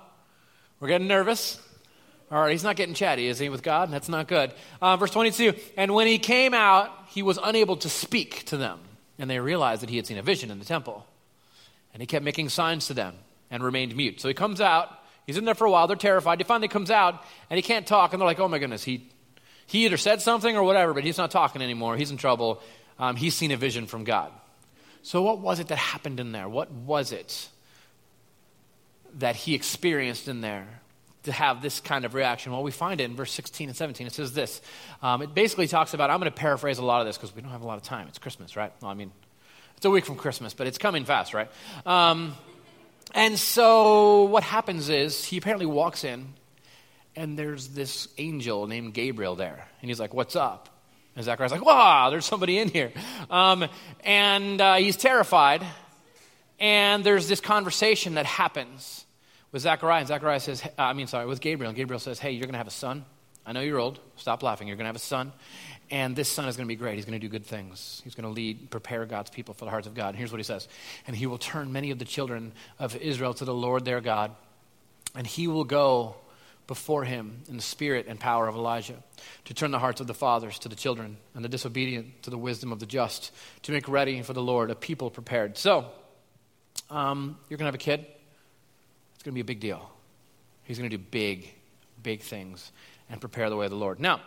We're 0.80 0.88
getting 0.88 1.08
nervous. 1.08 1.60
All 2.30 2.40
right, 2.40 2.50
he's 2.50 2.64
not 2.64 2.76
getting 2.76 2.94
chatty, 2.94 3.26
is 3.26 3.38
he, 3.38 3.50
with 3.50 3.62
God? 3.62 3.90
That's 3.90 4.08
not 4.08 4.26
good. 4.26 4.52
Uh, 4.80 4.96
verse 4.96 5.10
22 5.10 5.54
And 5.76 5.94
when 5.94 6.06
he 6.06 6.18
came 6.18 6.54
out, 6.54 6.90
he 7.08 7.22
was 7.22 7.38
unable 7.42 7.76
to 7.76 7.88
speak 7.88 8.44
to 8.46 8.56
them. 8.56 8.80
And 9.18 9.28
they 9.30 9.38
realized 9.38 9.82
that 9.82 9.90
he 9.90 9.96
had 9.96 10.06
seen 10.06 10.18
a 10.18 10.22
vision 10.22 10.50
in 10.50 10.58
the 10.58 10.64
temple. 10.64 11.06
And 11.92 12.02
he 12.02 12.06
kept 12.06 12.24
making 12.24 12.48
signs 12.48 12.86
to 12.86 12.94
them 12.94 13.14
and 13.50 13.62
remained 13.62 13.94
mute. 13.94 14.20
So 14.20 14.28
he 14.28 14.34
comes 14.34 14.60
out. 14.60 14.88
He's 15.26 15.36
in 15.38 15.44
there 15.44 15.54
for 15.54 15.66
a 15.66 15.70
while. 15.70 15.86
They're 15.86 15.96
terrified. 15.96 16.40
He 16.40 16.44
finally 16.44 16.68
comes 16.68 16.90
out 16.90 17.24
and 17.48 17.56
he 17.56 17.62
can't 17.62 17.86
talk. 17.86 18.12
And 18.12 18.20
they're 18.20 18.26
like, 18.26 18.40
oh 18.40 18.48
my 18.48 18.58
goodness, 18.58 18.82
he, 18.82 19.08
he 19.66 19.84
either 19.84 19.96
said 19.96 20.20
something 20.20 20.56
or 20.56 20.62
whatever, 20.62 20.94
but 20.94 21.04
he's 21.04 21.18
not 21.18 21.30
talking 21.30 21.62
anymore. 21.62 21.96
He's 21.96 22.10
in 22.10 22.16
trouble. 22.16 22.60
Um, 22.98 23.16
he's 23.16 23.34
seen 23.34 23.50
a 23.52 23.56
vision 23.56 23.86
from 23.86 24.04
God. 24.04 24.32
So, 25.02 25.22
what 25.22 25.40
was 25.40 25.58
it 25.58 25.68
that 25.68 25.78
happened 25.78 26.20
in 26.20 26.32
there? 26.32 26.48
What 26.48 26.70
was 26.70 27.12
it 27.12 27.48
that 29.18 29.34
he 29.34 29.54
experienced 29.54 30.28
in 30.28 30.40
there 30.40 30.66
to 31.24 31.32
have 31.32 31.60
this 31.60 31.80
kind 31.80 32.04
of 32.04 32.14
reaction? 32.14 32.52
Well, 32.52 32.62
we 32.62 32.70
find 32.70 33.00
it 33.00 33.04
in 33.04 33.16
verse 33.16 33.32
16 33.32 33.68
and 33.68 33.76
17. 33.76 34.06
It 34.06 34.12
says 34.12 34.32
this. 34.32 34.60
Um, 35.02 35.22
it 35.22 35.34
basically 35.34 35.66
talks 35.66 35.92
about, 35.94 36.10
I'm 36.10 36.20
going 36.20 36.30
to 36.30 36.36
paraphrase 36.36 36.78
a 36.78 36.84
lot 36.84 37.00
of 37.00 37.06
this 37.06 37.16
because 37.16 37.34
we 37.34 37.42
don't 37.42 37.50
have 37.50 37.62
a 37.62 37.66
lot 37.66 37.78
of 37.78 37.82
time. 37.82 38.06
It's 38.08 38.18
Christmas, 38.18 38.56
right? 38.56 38.72
Well, 38.80 38.90
I 38.90 38.94
mean, 38.94 39.10
it's 39.76 39.84
a 39.84 39.90
week 39.90 40.04
from 40.04 40.14
Christmas, 40.16 40.54
but 40.54 40.68
it's 40.68 40.78
coming 40.78 41.04
fast, 41.04 41.34
right? 41.34 41.50
Um, 41.84 42.36
and 43.14 43.38
so 43.38 44.24
what 44.24 44.42
happens 44.42 44.88
is 44.88 45.24
he 45.24 45.38
apparently 45.38 45.66
walks 45.66 46.04
in, 46.04 46.34
and 47.14 47.38
there's 47.38 47.68
this 47.68 48.08
angel 48.18 48.66
named 48.66 48.94
Gabriel 48.94 49.34
there. 49.34 49.66
And 49.80 49.90
he's 49.90 50.00
like, 50.00 50.14
What's 50.14 50.36
up? 50.36 50.68
And 51.14 51.24
Zechariah's 51.24 51.52
like, 51.52 51.64
Wow, 51.64 52.10
there's 52.10 52.24
somebody 52.24 52.58
in 52.58 52.68
here. 52.68 52.92
Um, 53.30 53.66
and 54.04 54.60
uh, 54.60 54.76
he's 54.76 54.96
terrified. 54.96 55.64
And 56.58 57.02
there's 57.02 57.28
this 57.28 57.40
conversation 57.40 58.14
that 58.14 58.26
happens 58.26 59.04
with 59.50 59.62
Zechariah. 59.62 60.00
And 60.00 60.08
Zechariah 60.08 60.40
says, 60.40 60.62
uh, 60.64 60.70
I 60.78 60.92
mean, 60.92 61.08
sorry, 61.08 61.26
with 61.26 61.40
Gabriel. 61.40 61.70
And 61.70 61.76
Gabriel 61.76 61.98
says, 61.98 62.18
Hey, 62.18 62.30
you're 62.32 62.46
going 62.46 62.52
to 62.52 62.58
have 62.58 62.66
a 62.66 62.70
son. 62.70 63.04
I 63.44 63.52
know 63.52 63.60
you're 63.60 63.78
old. 63.78 63.98
Stop 64.16 64.42
laughing. 64.42 64.68
You're 64.68 64.76
going 64.76 64.84
to 64.84 64.88
have 64.88 64.96
a 64.96 65.00
son. 65.00 65.32
And 65.90 66.14
this 66.14 66.28
son 66.28 66.48
is 66.48 66.56
going 66.56 66.66
to 66.66 66.72
be 66.72 66.76
great. 66.76 66.94
He's 66.94 67.04
going 67.04 67.20
to 67.20 67.24
do 67.24 67.28
good 67.28 67.44
things. 67.44 68.00
He's 68.04 68.14
going 68.14 68.24
to 68.24 68.30
lead, 68.30 68.70
prepare 68.70 69.04
God's 69.04 69.30
people 69.30 69.52
for 69.52 69.64
the 69.64 69.70
hearts 69.70 69.86
of 69.86 69.94
God. 69.94 70.08
And 70.08 70.16
here's 70.16 70.32
what 70.32 70.38
he 70.38 70.44
says 70.44 70.68
And 71.06 71.16
he 71.16 71.26
will 71.26 71.38
turn 71.38 71.72
many 71.72 71.90
of 71.90 71.98
the 71.98 72.04
children 72.04 72.52
of 72.78 72.96
Israel 72.96 73.34
to 73.34 73.44
the 73.44 73.54
Lord 73.54 73.84
their 73.84 74.00
God. 74.00 74.30
And 75.14 75.26
he 75.26 75.48
will 75.48 75.64
go 75.64 76.16
before 76.66 77.04
him 77.04 77.42
in 77.48 77.56
the 77.56 77.62
spirit 77.62 78.06
and 78.08 78.18
power 78.18 78.48
of 78.48 78.54
Elijah 78.54 79.02
to 79.44 79.52
turn 79.52 79.72
the 79.72 79.78
hearts 79.78 80.00
of 80.00 80.06
the 80.06 80.14
fathers 80.14 80.58
to 80.60 80.68
the 80.68 80.76
children 80.76 81.18
and 81.34 81.44
the 81.44 81.48
disobedient 81.48 82.22
to 82.22 82.30
the 82.30 82.38
wisdom 82.38 82.72
of 82.72 82.78
the 82.78 82.86
just, 82.86 83.32
to 83.62 83.72
make 83.72 83.88
ready 83.88 84.22
for 84.22 84.32
the 84.32 84.40
Lord 84.40 84.70
a 84.70 84.74
people 84.74 85.10
prepared. 85.10 85.58
So, 85.58 85.86
um, 86.88 87.36
you're 87.48 87.58
going 87.58 87.64
to 87.64 87.72
have 87.72 87.74
a 87.74 87.78
kid. 87.78 88.06
It's 89.14 89.22
going 89.22 89.32
to 89.32 89.34
be 89.34 89.40
a 89.40 89.44
big 89.44 89.60
deal. 89.60 89.90
He's 90.62 90.78
going 90.78 90.88
to 90.88 90.96
do 90.96 91.02
big, 91.10 91.52
big 92.02 92.22
things 92.22 92.72
and 93.10 93.20
prepare 93.20 93.50
the 93.50 93.56
way 93.56 93.66
of 93.66 93.70
the 93.70 93.76
Lord. 93.76 94.00
Now, 94.00 94.20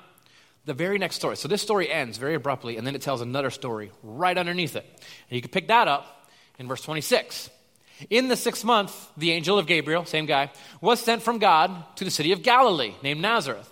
the 0.65 0.74
very 0.74 0.98
next 0.98 1.15
story. 1.15 1.38
So 1.38 1.48
this 1.48 1.62
story 1.62 1.91
ends 1.91 2.17
very 2.17 2.36
abruptly, 2.36 2.77
and 2.77 2.86
then 2.86 2.96
it 2.96 3.01
tells 3.01 3.22
another 3.22 3.50
story 3.50 3.91
right 4.03 4.38
underneath 4.38 4.75
it. 4.75 4.86
And 5.29 5.36
you 5.36 5.41
can 5.41 5.51
pick 5.51 5.67
that 5.67 5.88
up 5.88 6.29
in 6.58 6.67
verse 6.67 6.82
26. 6.82 7.50
In 8.10 8.27
the 8.27 8.36
sixth 8.36 8.65
month, 8.65 8.94
the 9.15 9.32
angel 9.32 9.58
of 9.58 9.67
Gabriel, 9.67 10.05
same 10.05 10.25
guy, 10.25 10.51
was 10.82 11.00
sent 11.00 11.22
from 11.22 11.38
God 11.38 11.72
to 11.98 12.03
the 12.03 12.12
city 12.12 12.32
of 12.32 12.41
Galilee, 12.41 12.94
named 13.03 13.22
Nazareth, 13.22 13.70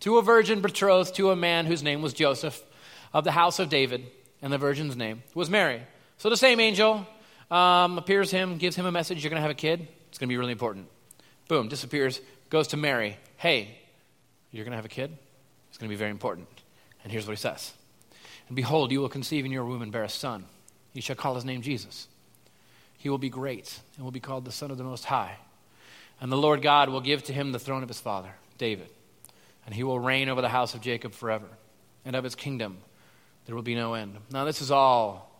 to 0.00 0.18
a 0.18 0.22
virgin 0.22 0.60
betrothed 0.60 1.14
to 1.16 1.30
a 1.30 1.36
man 1.36 1.66
whose 1.66 1.82
name 1.82 2.02
was 2.02 2.12
Joseph, 2.12 2.62
of 3.12 3.24
the 3.24 3.32
house 3.32 3.58
of 3.58 3.68
David, 3.68 4.04
and 4.42 4.52
the 4.52 4.58
virgin's 4.58 4.96
name 4.96 5.22
was 5.34 5.48
Mary. 5.48 5.80
So 6.18 6.28
the 6.28 6.36
same 6.36 6.60
angel 6.60 7.06
um, 7.50 7.96
appears 7.96 8.30
him, 8.30 8.58
gives 8.58 8.76
him 8.76 8.86
a 8.86 8.92
message, 8.92 9.22
you're 9.22 9.30
going 9.30 9.38
to 9.38 9.42
have 9.42 9.50
a 9.50 9.54
kid. 9.54 9.88
It's 10.08 10.18
going 10.18 10.28
to 10.28 10.32
be 10.32 10.36
really 10.36 10.52
important. 10.52 10.88
Boom, 11.48 11.68
disappears, 11.68 12.20
goes 12.50 12.68
to 12.68 12.76
Mary. 12.76 13.16
Hey, 13.36 13.78
you're 14.56 14.64
going 14.64 14.72
to 14.72 14.76
have 14.76 14.84
a 14.84 14.88
kid? 14.88 15.16
It's 15.68 15.78
going 15.78 15.88
to 15.88 15.92
be 15.92 15.98
very 15.98 16.10
important. 16.10 16.48
And 17.02 17.12
here's 17.12 17.26
what 17.26 17.32
he 17.32 17.40
says 17.40 17.72
And 18.48 18.56
behold, 18.56 18.92
you 18.92 19.00
will 19.00 19.08
conceive 19.08 19.44
in 19.44 19.52
your 19.52 19.64
womb 19.64 19.82
and 19.82 19.92
bear 19.92 20.04
a 20.04 20.08
son. 20.08 20.44
You 20.92 21.02
shall 21.02 21.16
call 21.16 21.34
his 21.34 21.44
name 21.44 21.62
Jesus. 21.62 22.08
He 22.96 23.08
will 23.08 23.18
be 23.18 23.28
great 23.28 23.80
and 23.96 24.04
will 24.04 24.12
be 24.12 24.20
called 24.20 24.44
the 24.44 24.52
Son 24.52 24.70
of 24.70 24.78
the 24.78 24.84
Most 24.84 25.04
High. 25.04 25.36
And 26.20 26.30
the 26.30 26.36
Lord 26.36 26.62
God 26.62 26.88
will 26.88 27.00
give 27.00 27.24
to 27.24 27.32
him 27.32 27.52
the 27.52 27.58
throne 27.58 27.82
of 27.82 27.88
his 27.88 28.00
father, 28.00 28.30
David. 28.56 28.88
And 29.66 29.74
he 29.74 29.82
will 29.82 29.98
reign 29.98 30.28
over 30.28 30.40
the 30.40 30.48
house 30.48 30.74
of 30.74 30.80
Jacob 30.80 31.12
forever. 31.12 31.48
And 32.04 32.16
of 32.16 32.24
his 32.24 32.34
kingdom 32.34 32.78
there 33.46 33.54
will 33.54 33.62
be 33.62 33.74
no 33.74 33.94
end. 33.94 34.16
Now, 34.30 34.44
this 34.44 34.62
is 34.62 34.70
all 34.70 35.30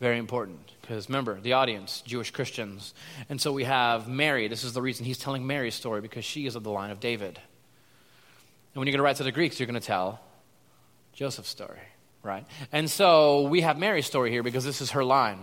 very 0.00 0.18
important 0.18 0.72
because 0.80 1.08
remember, 1.08 1.38
the 1.40 1.52
audience, 1.52 2.02
Jewish 2.06 2.30
Christians. 2.30 2.94
And 3.28 3.40
so 3.40 3.52
we 3.52 3.64
have 3.64 4.08
Mary. 4.08 4.48
This 4.48 4.64
is 4.64 4.72
the 4.72 4.80
reason 4.80 5.04
he's 5.04 5.18
telling 5.18 5.46
Mary's 5.46 5.74
story 5.74 6.00
because 6.00 6.24
she 6.24 6.46
is 6.46 6.56
of 6.56 6.62
the 6.62 6.70
line 6.70 6.90
of 6.90 7.00
David. 7.00 7.38
And 8.72 8.80
when 8.80 8.86
you're 8.86 8.92
going 8.92 8.98
to 8.98 9.04
write 9.04 9.16
to 9.16 9.24
the 9.24 9.32
Greeks, 9.32 9.58
you're 9.58 9.66
going 9.66 9.80
to 9.80 9.86
tell 9.86 10.20
Joseph's 11.12 11.48
story, 11.48 11.80
right? 12.22 12.46
And 12.70 12.88
so 12.88 13.42
we 13.42 13.62
have 13.62 13.78
Mary's 13.78 14.06
story 14.06 14.30
here 14.30 14.42
because 14.42 14.64
this 14.64 14.80
is 14.80 14.92
her 14.92 15.04
line. 15.04 15.38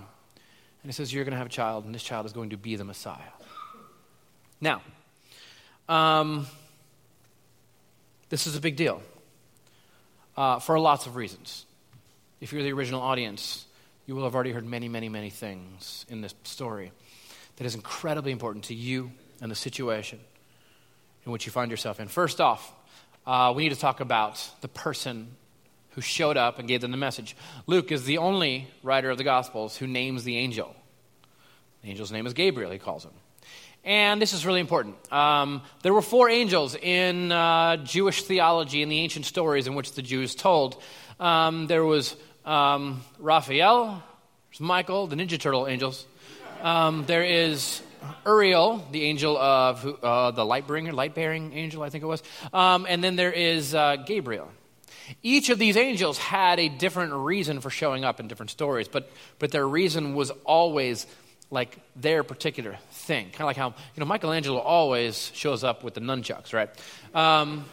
And 0.83 0.89
it 0.89 0.93
says, 0.93 1.13
You're 1.13 1.25
going 1.25 1.33
to 1.33 1.37
have 1.37 1.47
a 1.47 1.51
child, 1.51 1.85
and 1.85 1.93
this 1.93 2.03
child 2.03 2.25
is 2.25 2.33
going 2.33 2.51
to 2.51 2.57
be 2.57 2.75
the 2.77 2.85
Messiah. 2.85 3.19
Now, 4.61 4.81
um, 5.89 6.47
this 8.29 8.47
is 8.47 8.55
a 8.55 8.61
big 8.61 8.75
deal 8.75 9.01
uh, 10.35 10.59
for 10.59 10.79
lots 10.79 11.05
of 11.05 11.15
reasons. 11.15 11.65
If 12.39 12.53
you're 12.53 12.63
the 12.63 12.73
original 12.73 13.01
audience, 13.01 13.65
you 14.05 14.15
will 14.15 14.23
have 14.23 14.35
already 14.35 14.51
heard 14.51 14.65
many, 14.65 14.87
many, 14.87 15.09
many 15.09 15.29
things 15.29 16.05
in 16.07 16.21
this 16.21 16.33
story 16.43 16.91
that 17.57 17.65
is 17.65 17.75
incredibly 17.75 18.31
important 18.31 18.65
to 18.65 18.73
you 18.73 19.11
and 19.41 19.51
the 19.51 19.55
situation 19.55 20.19
in 21.25 21.31
which 21.31 21.45
you 21.45 21.51
find 21.51 21.69
yourself 21.69 21.99
in. 21.99 22.07
First 22.07 22.39
off, 22.39 22.73
uh, 23.27 23.53
we 23.53 23.63
need 23.63 23.73
to 23.73 23.79
talk 23.79 23.99
about 23.99 24.49
the 24.61 24.69
person 24.69 25.27
who 25.91 26.01
showed 26.01 26.37
up 26.37 26.59
and 26.59 26.67
gave 26.67 26.79
them 26.79 26.91
the 26.91 26.97
message. 26.97 27.35
Luke 27.67 27.91
is 27.91 28.05
the 28.05 28.19
only 28.19 28.67
writer 28.83 29.09
of 29.09 29.17
the 29.17 29.23
Gospels 29.25 29.75
who 29.75 29.85
names 29.85 30.23
the 30.23 30.37
angel. 30.37 30.73
The 31.83 31.89
angel's 31.89 32.11
name 32.11 32.25
is 32.25 32.33
Gabriel, 32.33 32.71
he 32.71 32.79
calls 32.79 33.03
him. 33.03 33.11
And 33.83 34.21
this 34.21 34.31
is 34.31 34.45
really 34.45 34.61
important. 34.61 34.95
Um, 35.11 35.61
there 35.81 35.93
were 35.93 36.01
four 36.01 36.29
angels 36.29 36.75
in 36.75 37.31
uh, 37.31 37.77
Jewish 37.77 38.23
theology 38.23 38.81
in 38.81 38.89
the 38.89 38.99
ancient 38.99 39.25
stories 39.25 39.67
in 39.67 39.75
which 39.75 39.93
the 39.93 40.01
Jews 40.01 40.33
told. 40.33 40.81
Um, 41.19 41.67
there 41.67 41.83
was 41.83 42.15
um, 42.45 43.01
Raphael, 43.19 44.03
there's 44.49 44.61
Michael, 44.61 45.07
the 45.07 45.17
Ninja 45.17 45.39
Turtle 45.39 45.67
angels. 45.67 46.05
Um, 46.61 47.05
there 47.07 47.23
is 47.23 47.81
Uriel, 48.25 48.85
the 48.91 49.03
angel 49.03 49.37
of 49.37 49.85
uh, 50.03 50.31
the 50.31 50.45
light 50.45 50.67
bringer, 50.67 50.91
light 50.91 51.15
bearing 51.15 51.53
angel, 51.53 51.83
I 51.83 51.89
think 51.89 52.03
it 52.03 52.07
was. 52.07 52.23
Um, 52.53 52.85
and 52.89 53.03
then 53.03 53.15
there 53.15 53.31
is 53.31 53.73
uh, 53.73 53.97
Gabriel. 53.97 54.49
Each 55.23 55.49
of 55.49 55.59
these 55.59 55.77
angels 55.77 56.17
had 56.17 56.59
a 56.59 56.67
different 56.67 57.13
reason 57.13 57.61
for 57.61 57.69
showing 57.69 58.03
up 58.03 58.19
in 58.19 58.27
different 58.27 58.51
stories, 58.51 58.87
but, 58.87 59.09
but 59.39 59.51
their 59.51 59.67
reason 59.67 60.15
was 60.15 60.31
always 60.43 61.05
like 61.49 61.79
their 61.95 62.23
particular 62.23 62.77
thing. 62.91 63.25
Kind 63.25 63.41
of 63.41 63.45
like 63.47 63.57
how, 63.57 63.69
you 63.69 63.99
know, 63.99 64.05
Michelangelo 64.05 64.59
always 64.59 65.31
shows 65.33 65.63
up 65.63 65.83
with 65.83 65.93
the 65.93 66.01
nunchucks, 66.01 66.53
right? 66.53 66.69
Um, 67.15 67.65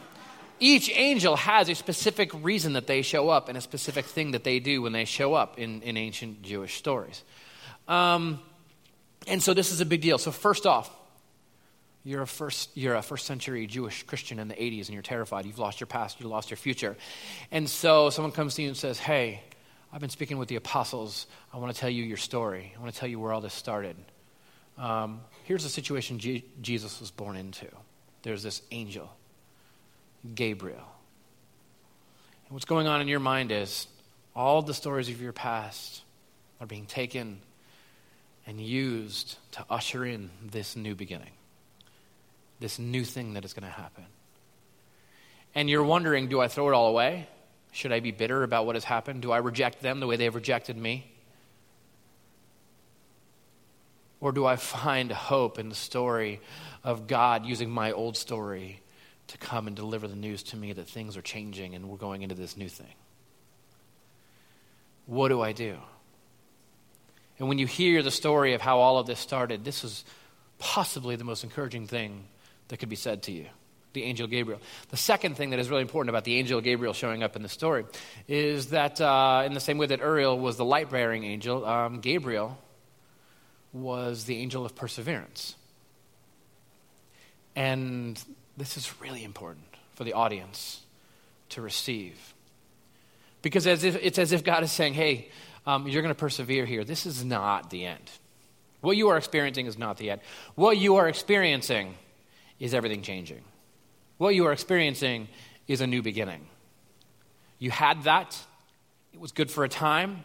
each 0.59 0.89
angel 0.93 1.35
has 1.35 1.67
a 1.67 1.75
specific 1.75 2.31
reason 2.33 2.73
that 2.73 2.87
they 2.87 3.01
show 3.01 3.29
up 3.29 3.49
and 3.49 3.57
a 3.57 3.61
specific 3.61 4.05
thing 4.05 4.31
that 4.31 4.45
they 4.45 4.59
do 4.59 4.81
when 4.81 4.93
they 4.93 5.03
show 5.03 5.33
up 5.33 5.59
in, 5.59 5.81
in 5.81 5.97
ancient 5.97 6.41
Jewish 6.41 6.75
stories. 6.75 7.23
Um, 7.89 8.39
and 9.27 9.41
so 9.41 9.53
this 9.53 9.71
is 9.71 9.81
a 9.81 9.85
big 9.85 10.01
deal. 10.01 10.17
So, 10.17 10.31
first 10.31 10.65
off, 10.65 10.89
you're 12.05 12.21
a 12.21 12.27
first, 12.27 12.69
you're 12.75 12.95
a 12.95 13.01
first 13.01 13.25
century 13.25 13.65
Jewish 13.65 14.03
Christian 14.03 14.37
in 14.37 14.47
the 14.47 14.53
80s 14.53 14.85
and 14.85 14.89
you're 14.89 15.01
terrified. 15.01 15.45
You've 15.45 15.57
lost 15.59 15.79
your 15.79 15.87
past, 15.87 16.19
you 16.19 16.27
lost 16.27 16.51
your 16.51 16.57
future. 16.57 16.95
And 17.51 17.67
so 17.67 18.11
someone 18.11 18.31
comes 18.31 18.53
to 18.55 18.61
you 18.61 18.67
and 18.67 18.77
says, 18.77 18.99
Hey, 18.99 19.41
I've 19.91 20.01
been 20.01 20.11
speaking 20.11 20.37
with 20.37 20.47
the 20.47 20.55
apostles. 20.55 21.25
I 21.51 21.57
want 21.57 21.73
to 21.73 21.79
tell 21.79 21.89
you 21.89 22.03
your 22.03 22.17
story. 22.17 22.73
I 22.77 22.79
want 22.79 22.93
to 22.93 22.99
tell 22.99 23.09
you 23.09 23.19
where 23.19 23.33
all 23.33 23.41
this 23.41 23.55
started. 23.55 23.95
Um, 24.77 25.21
here's 25.45 25.63
the 25.63 25.69
situation 25.69 26.19
G- 26.19 26.45
Jesus 26.61 26.99
was 26.99 27.09
born 27.09 27.37
into 27.37 27.67
there's 28.21 28.43
this 28.43 28.61
angel, 28.71 29.11
Gabriel. 30.35 30.77
And 30.77 32.53
what's 32.53 32.65
going 32.65 32.85
on 32.85 33.01
in 33.01 33.07
your 33.07 33.19
mind 33.19 33.51
is 33.51 33.87
all 34.35 34.61
the 34.61 34.73
stories 34.75 35.09
of 35.09 35.21
your 35.21 35.33
past 35.33 36.03
are 36.59 36.67
being 36.67 36.85
taken 36.85 37.39
and 38.47 38.59
used 38.61 39.37
to 39.51 39.65
usher 39.69 40.05
in 40.05 40.29
this 40.43 40.75
new 40.75 40.95
beginning, 40.95 41.31
this 42.59 42.77
new 42.79 43.03
thing 43.03 43.33
that 43.33 43.45
is 43.45 43.53
going 43.53 43.65
to 43.65 43.69
happen. 43.69 44.05
And 45.53 45.69
you're 45.69 45.83
wondering 45.83 46.27
do 46.27 46.39
I 46.39 46.47
throw 46.47 46.69
it 46.69 46.73
all 46.73 46.87
away? 46.87 47.27
Should 47.71 47.91
I 47.91 47.99
be 47.99 48.11
bitter 48.11 48.43
about 48.43 48.65
what 48.65 48.75
has 48.75 48.83
happened? 48.83 49.21
Do 49.21 49.31
I 49.31 49.37
reject 49.37 49.81
them 49.81 49.99
the 49.99 50.07
way 50.07 50.15
they 50.15 50.25
have 50.25 50.35
rejected 50.35 50.77
me? 50.77 51.11
Or 54.21 54.31
do 54.31 54.45
I 54.45 54.55
find 54.55 55.11
hope 55.11 55.59
in 55.59 55.69
the 55.69 55.75
story 55.75 56.41
of 56.83 57.07
God 57.07 57.45
using 57.45 57.69
my 57.69 57.91
old 57.91 58.15
story 58.15 58.81
to 59.27 59.37
come 59.37 59.67
and 59.67 59.75
deliver 59.75 60.07
the 60.07 60.15
news 60.15 60.43
to 60.43 60.57
me 60.57 60.71
that 60.73 60.87
things 60.87 61.17
are 61.17 61.21
changing 61.21 61.75
and 61.75 61.89
we're 61.89 61.97
going 61.97 62.21
into 62.21 62.35
this 62.35 62.55
new 62.55 62.69
thing? 62.69 62.93
What 65.05 65.27
do 65.27 65.41
I 65.41 65.51
do? 65.51 65.77
And 67.39 67.47
when 67.47 67.57
you 67.57 67.67
hear 67.67 68.01
the 68.01 68.11
story 68.11 68.53
of 68.53 68.61
how 68.61 68.79
all 68.79 68.97
of 68.97 69.07
this 69.07 69.19
started, 69.19 69.65
this 69.65 69.83
is 69.83 70.05
possibly 70.57 71.15
the 71.15 71.23
most 71.23 71.43
encouraging 71.43 71.87
thing 71.87 72.25
that 72.69 72.77
could 72.77 72.89
be 72.89 72.95
said 72.95 73.23
to 73.23 73.31
you 73.31 73.47
the 73.95 74.03
angel 74.03 74.27
Gabriel. 74.27 74.59
The 74.89 74.97
second 74.97 75.35
thing 75.35 75.49
that 75.49 75.59
is 75.59 75.69
really 75.69 75.81
important 75.81 76.09
about 76.09 76.25
the 76.25 76.35
angel 76.35 76.61
Gabriel 76.61 76.93
showing 76.93 77.23
up 77.23 77.35
in 77.35 77.41
the 77.41 77.49
story 77.49 77.85
is 78.27 78.67
that, 78.67 79.01
uh, 79.01 79.43
in 79.45 79.53
the 79.53 79.59
same 79.59 79.79
way 79.79 79.87
that 79.87 79.99
Uriel 79.99 80.37
was 80.37 80.57
the 80.57 80.65
light 80.65 80.91
bearing 80.91 81.23
angel, 81.23 81.65
um, 81.65 82.01
Gabriel 82.01 82.57
was 83.73 84.25
the 84.25 84.37
angel 84.37 84.65
of 84.65 84.75
perseverance. 84.75 85.55
And 87.55 88.21
this 88.57 88.77
is 88.77 88.93
really 89.01 89.23
important 89.23 89.65
for 89.95 90.03
the 90.03 90.13
audience 90.13 90.81
to 91.49 91.61
receive. 91.61 92.33
Because 93.41 93.65
as 93.65 93.83
if, 93.83 93.95
it's 94.01 94.19
as 94.19 94.33
if 94.33 94.43
God 94.43 94.63
is 94.63 94.71
saying, 94.71 94.93
hey, 94.93 95.29
um, 95.65 95.87
you're 95.87 96.01
going 96.01 96.13
to 96.13 96.19
persevere 96.19 96.65
here. 96.65 96.83
This 96.83 97.05
is 97.05 97.23
not 97.23 97.69
the 97.69 97.85
end. 97.85 98.11
What 98.81 98.97
you 98.97 99.09
are 99.09 99.17
experiencing 99.17 99.65
is 99.65 99.77
not 99.77 99.97
the 99.97 100.11
end. 100.11 100.21
What 100.53 100.77
you 100.77 100.97
are 100.97 101.07
experiencing 101.07 101.95
is 102.59 102.73
everything 102.73 103.01
changing. 103.01 103.41
What 104.17 104.35
you 104.35 104.45
are 104.45 104.51
experiencing 104.51 105.27
is 105.67 105.81
a 105.81 105.87
new 105.87 106.01
beginning. 106.01 106.47
You 107.57 107.71
had 107.71 108.03
that, 108.03 108.37
it 109.13 109.19
was 109.19 109.31
good 109.31 109.49
for 109.49 109.63
a 109.63 109.69
time. 109.69 110.23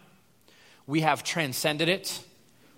We 0.87 1.01
have 1.01 1.25
transcended 1.25 1.89
it. 1.89 2.23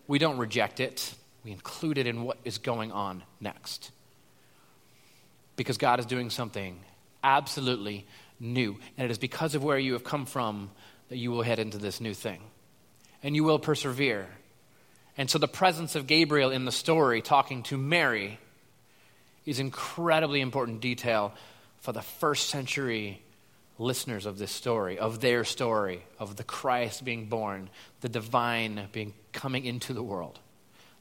We 0.06 0.18
don't 0.18 0.38
reject 0.38 0.80
it, 0.80 1.14
we 1.44 1.52
include 1.52 1.98
it 1.98 2.06
in 2.06 2.22
what 2.22 2.38
is 2.44 2.58
going 2.58 2.92
on 2.92 3.22
next. 3.40 3.90
Because 5.56 5.78
God 5.78 6.00
is 6.00 6.06
doing 6.06 6.30
something 6.30 6.78
absolutely 7.24 8.06
new. 8.38 8.76
And 8.96 9.04
it 9.04 9.10
is 9.10 9.18
because 9.18 9.54
of 9.54 9.64
where 9.64 9.78
you 9.78 9.94
have 9.94 10.04
come 10.04 10.26
from 10.26 10.70
that 11.08 11.16
you 11.16 11.30
will 11.30 11.42
head 11.42 11.58
into 11.58 11.78
this 11.78 12.00
new 12.00 12.14
thing. 12.14 12.40
And 13.22 13.36
you 13.36 13.44
will 13.44 13.58
persevere. 13.58 14.26
And 15.16 15.30
so 15.30 15.38
the 15.38 15.48
presence 15.48 15.94
of 15.94 16.06
Gabriel 16.06 16.50
in 16.50 16.64
the 16.64 16.72
story 16.72 17.22
talking 17.22 17.62
to 17.64 17.76
Mary 17.76 18.38
is 19.44 19.58
incredibly 19.58 20.40
important 20.40 20.80
detail 20.80 21.32
for 21.80 21.92
the 21.92 22.02
first 22.02 22.48
century 22.48 23.20
listeners 23.78 24.26
of 24.26 24.38
this 24.38 24.52
story, 24.52 24.98
of 24.98 25.20
their 25.20 25.44
story, 25.44 26.04
of 26.18 26.36
the 26.36 26.44
Christ 26.44 27.04
being 27.04 27.26
born, 27.26 27.68
the 28.00 28.08
divine 28.08 28.88
being 28.92 29.12
coming 29.32 29.64
into 29.64 29.92
the 29.92 30.02
world, 30.02 30.38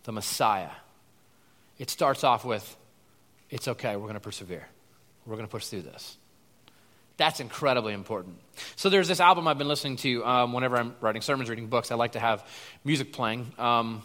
the 0.03 0.11
Messiah. 0.11 0.71
It 1.77 1.89
starts 1.89 2.23
off 2.23 2.43
with, 2.43 2.75
it's 3.49 3.67
okay, 3.67 3.95
we're 3.95 4.03
going 4.03 4.13
to 4.15 4.19
persevere. 4.19 4.67
We're 5.25 5.35
going 5.35 5.47
to 5.47 5.51
push 5.51 5.67
through 5.67 5.83
this. 5.83 6.17
That's 7.17 7.39
incredibly 7.39 7.93
important. 7.93 8.37
So 8.75 8.89
there's 8.89 9.07
this 9.07 9.19
album 9.19 9.47
I've 9.47 9.57
been 9.57 9.67
listening 9.67 9.97
to 9.97 10.25
um, 10.25 10.53
whenever 10.53 10.77
I'm 10.77 10.95
writing 11.01 11.21
sermons, 11.21 11.49
reading 11.49 11.67
books. 11.67 11.91
I 11.91 11.95
like 11.95 12.13
to 12.13 12.19
have 12.19 12.45
music 12.83 13.13
playing. 13.13 13.51
Um, 13.57 14.01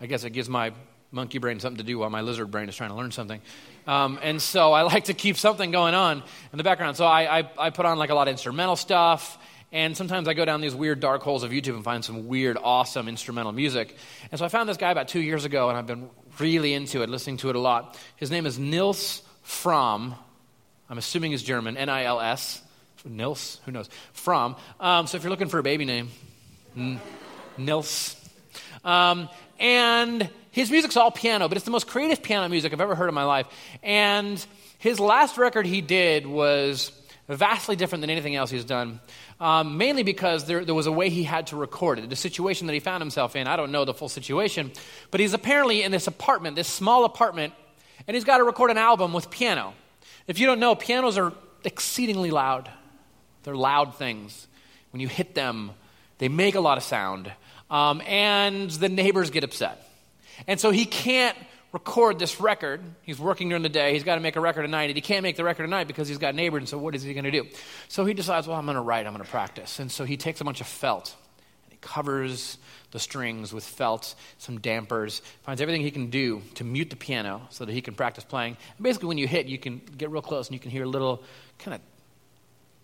I 0.00 0.06
guess 0.06 0.24
it 0.24 0.30
gives 0.30 0.48
my 0.48 0.72
monkey 1.10 1.38
brain 1.38 1.58
something 1.60 1.78
to 1.78 1.84
do 1.84 1.98
while 1.98 2.10
my 2.10 2.20
lizard 2.20 2.50
brain 2.50 2.68
is 2.68 2.76
trying 2.76 2.90
to 2.90 2.96
learn 2.96 3.10
something. 3.10 3.40
Um, 3.86 4.18
and 4.22 4.40
so 4.40 4.72
I 4.72 4.82
like 4.92 5.04
to 5.04 5.14
keep 5.14 5.36
something 5.36 5.70
going 5.70 5.94
on 5.94 6.22
in 6.52 6.58
the 6.58 6.64
background. 6.64 6.96
So 6.96 7.06
I, 7.06 7.40
I, 7.40 7.50
I, 7.58 7.70
put 7.70 7.86
on 7.86 7.98
like 7.98 8.10
a 8.10 8.14
lot 8.14 8.28
of 8.28 8.32
instrumental 8.32 8.76
stuff. 8.76 9.38
And 9.70 9.96
sometimes 9.96 10.28
I 10.28 10.34
go 10.34 10.44
down 10.44 10.62
these 10.62 10.74
weird 10.74 11.00
dark 11.00 11.22
holes 11.22 11.42
of 11.42 11.50
YouTube 11.50 11.74
and 11.74 11.84
find 11.84 12.02
some 12.02 12.26
weird, 12.26 12.56
awesome 12.62 13.06
instrumental 13.06 13.52
music. 13.52 13.96
And 14.30 14.38
so 14.38 14.44
I 14.44 14.48
found 14.48 14.68
this 14.68 14.78
guy 14.78 14.90
about 14.90 15.08
two 15.08 15.20
years 15.20 15.44
ago, 15.44 15.68
and 15.68 15.76
I've 15.76 15.86
been 15.86 16.08
really 16.38 16.72
into 16.72 17.02
it, 17.02 17.10
listening 17.10 17.36
to 17.38 17.50
it 17.50 17.56
a 17.56 17.58
lot. 17.58 17.98
His 18.16 18.30
name 18.30 18.46
is 18.46 18.58
Nils 18.58 19.22
Frahm. 19.44 20.16
I'm 20.90 20.98
assuming 20.98 21.32
he's 21.32 21.42
German, 21.42 21.76
N 21.76 21.88
I 21.88 22.04
L 22.04 22.20
S. 22.20 22.62
Nils, 23.04 23.60
who 23.64 23.72
knows? 23.72 23.88
Frahm. 24.14 24.58
Um, 24.80 25.06
so 25.06 25.16
if 25.16 25.22
you're 25.22 25.30
looking 25.30 25.48
for 25.48 25.58
a 25.58 25.62
baby 25.62 25.84
name, 25.84 26.10
Nils. 27.56 28.16
Um, 28.84 29.28
and 29.58 30.28
his 30.50 30.70
music's 30.70 30.96
all 30.96 31.10
piano, 31.10 31.48
but 31.48 31.56
it's 31.56 31.64
the 31.64 31.70
most 31.70 31.86
creative 31.86 32.22
piano 32.22 32.48
music 32.48 32.72
I've 32.72 32.80
ever 32.80 32.94
heard 32.94 33.08
in 33.08 33.14
my 33.14 33.24
life. 33.24 33.46
And 33.82 34.44
his 34.78 34.98
last 34.98 35.38
record 35.38 35.66
he 35.66 35.80
did 35.80 36.26
was 36.26 36.92
vastly 37.28 37.76
different 37.76 38.00
than 38.00 38.10
anything 38.10 38.34
else 38.34 38.50
he's 38.50 38.64
done, 38.64 39.00
um, 39.38 39.76
mainly 39.76 40.02
because 40.02 40.46
there, 40.46 40.64
there 40.64 40.74
was 40.74 40.86
a 40.86 40.92
way 40.92 41.10
he 41.10 41.22
had 41.22 41.48
to 41.48 41.56
record 41.56 41.98
it. 41.98 42.08
The 42.08 42.16
situation 42.16 42.66
that 42.66 42.72
he 42.72 42.80
found 42.80 43.02
himself 43.02 43.36
in, 43.36 43.46
I 43.46 43.56
don't 43.56 43.70
know 43.70 43.84
the 43.84 43.94
full 43.94 44.08
situation, 44.08 44.72
but 45.10 45.20
he's 45.20 45.34
apparently 45.34 45.82
in 45.82 45.92
this 45.92 46.06
apartment, 46.06 46.56
this 46.56 46.68
small 46.68 47.04
apartment, 47.04 47.52
and 48.06 48.14
he's 48.14 48.24
got 48.24 48.38
to 48.38 48.44
record 48.44 48.70
an 48.70 48.78
album 48.78 49.12
with 49.12 49.30
piano. 49.30 49.74
If 50.28 50.38
you 50.38 50.46
don't 50.46 50.60
know, 50.60 50.74
pianos 50.74 51.18
are 51.18 51.32
exceedingly 51.64 52.30
loud. 52.30 52.70
They're 53.42 53.56
loud 53.56 53.96
things. 53.96 54.46
When 54.92 55.00
you 55.00 55.08
hit 55.08 55.34
them, 55.34 55.72
they 56.18 56.28
make 56.28 56.54
a 56.54 56.60
lot 56.60 56.78
of 56.78 56.84
sound. 56.84 57.32
Um, 57.70 58.00
and 58.06 58.70
the 58.70 58.88
neighbors 58.88 59.30
get 59.30 59.42
upset. 59.42 59.84
And 60.46 60.60
so 60.60 60.70
he 60.70 60.84
can't 60.84 61.36
record 61.72 62.18
this 62.18 62.40
record. 62.40 62.80
He's 63.02 63.18
working 63.18 63.48
during 63.48 63.62
the 63.62 63.68
day. 63.68 63.92
He's 63.92 64.04
got 64.04 64.14
to 64.14 64.20
make 64.20 64.36
a 64.36 64.40
record 64.40 64.64
at 64.64 64.70
night. 64.70 64.90
And 64.90 64.96
he 64.96 65.00
can't 65.00 65.22
make 65.22 65.36
the 65.36 65.44
record 65.44 65.64
at 65.64 65.70
night 65.70 65.86
because 65.86 66.08
he's 66.08 66.18
got 66.18 66.34
neighbors. 66.34 66.60
And 66.60 66.68
so 66.68 66.78
what 66.78 66.94
is 66.94 67.02
he 67.02 67.12
going 67.14 67.24
to 67.24 67.30
do? 67.30 67.46
So 67.88 68.04
he 68.04 68.14
decides, 68.14 68.46
well, 68.46 68.58
I'm 68.58 68.66
going 68.66 68.76
to 68.76 68.82
write. 68.82 69.06
I'm 69.06 69.12
going 69.12 69.24
to 69.24 69.30
practice. 69.30 69.78
And 69.78 69.90
so 69.90 70.04
he 70.04 70.16
takes 70.16 70.40
a 70.40 70.44
bunch 70.44 70.60
of 70.60 70.66
felt 70.66 71.16
covers 71.80 72.58
the 72.90 72.98
strings 72.98 73.52
with 73.52 73.64
felt, 73.64 74.14
some 74.38 74.60
dampers, 74.60 75.20
finds 75.42 75.60
everything 75.60 75.82
he 75.82 75.90
can 75.90 76.10
do 76.10 76.42
to 76.54 76.64
mute 76.64 76.90
the 76.90 76.96
piano 76.96 77.42
so 77.50 77.64
that 77.64 77.72
he 77.72 77.80
can 77.80 77.94
practice 77.94 78.24
playing. 78.24 78.56
And 78.76 78.84
basically, 78.84 79.08
when 79.08 79.18
you 79.18 79.28
hit, 79.28 79.46
you 79.46 79.58
can 79.58 79.80
get 79.96 80.10
real 80.10 80.22
close 80.22 80.48
and 80.48 80.54
you 80.54 80.60
can 80.60 80.70
hear 80.70 80.84
a 80.84 80.88
little 80.88 81.22
kind 81.58 81.74
of 81.74 81.80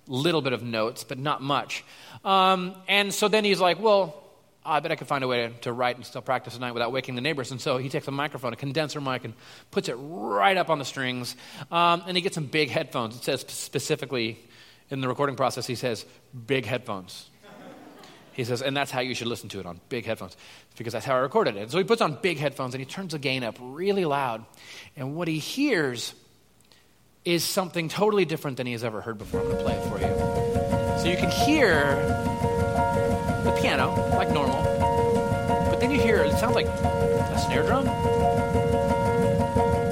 little 0.07 0.43
bit 0.43 0.53
of 0.53 0.63
notes, 0.63 1.05
but 1.05 1.19
not 1.19 1.43
much. 1.43 1.85
Um, 2.25 2.75
and 2.89 3.13
so 3.13 3.29
then 3.29 3.45
he's 3.45 3.61
like, 3.61 3.81
well, 3.81 4.23
I 4.67 4.81
bet 4.81 4.93
I 4.93 4.97
could 4.97 5.09
find 5.09 5.23
a 5.23 5.29
way 5.29 5.49
to, 5.49 5.51
to, 5.61 5.73
write 5.73 5.97
and 5.97 6.07
still 6.07 6.23
practice 6.23 6.55
at 6.55 6.61
night 6.61 6.73
without 6.73 6.91
waking 6.91 7.15
the 7.17 7.21
neighbors. 7.21 7.51
And 7.51 7.61
so 7.61 7.77
he 7.77 7.89
takes 7.89 8.09
a 8.09 8.11
microphone, 8.11 8.53
a 8.53 8.57
condenser 8.57 9.01
mic, 9.01 9.25
and 9.25 9.35
puts 9.71 9.89
it 9.89 9.95
right 9.95 10.57
up 10.57 10.71
on 10.71 10.79
the 10.79 10.85
strings. 10.85 11.37
Um, 11.71 12.03
and 12.07 12.17
he 12.17 12.23
gets 12.23 12.35
some 12.35 12.47
big 12.47 12.71
headphones. 12.71 13.17
It 13.17 13.25
says 13.25 13.45
specifically 13.49 14.39
in 14.91 15.01
the 15.01 15.09
recording 15.09 15.37
process, 15.37 15.67
he 15.67 15.75
says, 15.75 16.07
big 16.47 16.65
headphones. 16.65 17.29
He 18.35 18.43
says, 18.45 18.63
and 18.63 18.77
that's 18.77 18.91
how 18.91 19.01
you 19.01 19.15
should 19.15 19.29
listen 19.29 19.49
to 19.51 19.61
it 19.61 19.67
on 19.67 19.81
big 19.89 20.05
headphones, 20.07 20.37
because 20.77 20.93
that's 20.93 21.07
how 21.07 21.15
I 21.15 21.19
recorded 21.19 21.57
it. 21.57 21.63
And 21.63 21.71
so 21.71 21.79
he 21.79 21.85
puts 21.85 22.03
on 22.03 22.19
big 22.21 22.39
headphones 22.39 22.75
and 22.75 22.81
he 22.81 22.85
turns 22.85 23.13
the 23.13 23.19
gain 23.19 23.45
up 23.45 23.57
really 23.61 24.05
loud. 24.05 24.45
And 24.97 25.15
what 25.15 25.29
he 25.29 25.39
hears 25.39 26.15
is 27.25 27.45
something 27.45 27.89
totally 27.89 28.25
different 28.25 28.57
than 28.57 28.67
he 28.67 28.73
has 28.73 28.83
ever 28.83 29.01
heard 29.01 29.19
before. 29.19 29.41
I'm 29.41 29.47
going 29.47 29.59
to 29.59 29.65
play 29.65 29.75
it 29.75 29.89
for 29.89 29.99
you. 29.99 30.09
So 31.01 31.09
you 31.09 31.17
can 31.17 31.31
hear 31.31 31.95
the 33.45 33.57
piano, 33.61 33.95
like 34.17 34.31
normal. 34.31 34.63
But 35.71 35.81
then 35.81 35.91
you 35.91 36.01
hear, 36.01 36.17
it 36.17 36.37
sounds 36.37 36.57
like 36.57 36.67
a 36.67 37.39
snare 37.47 37.63
drum. 37.63 37.87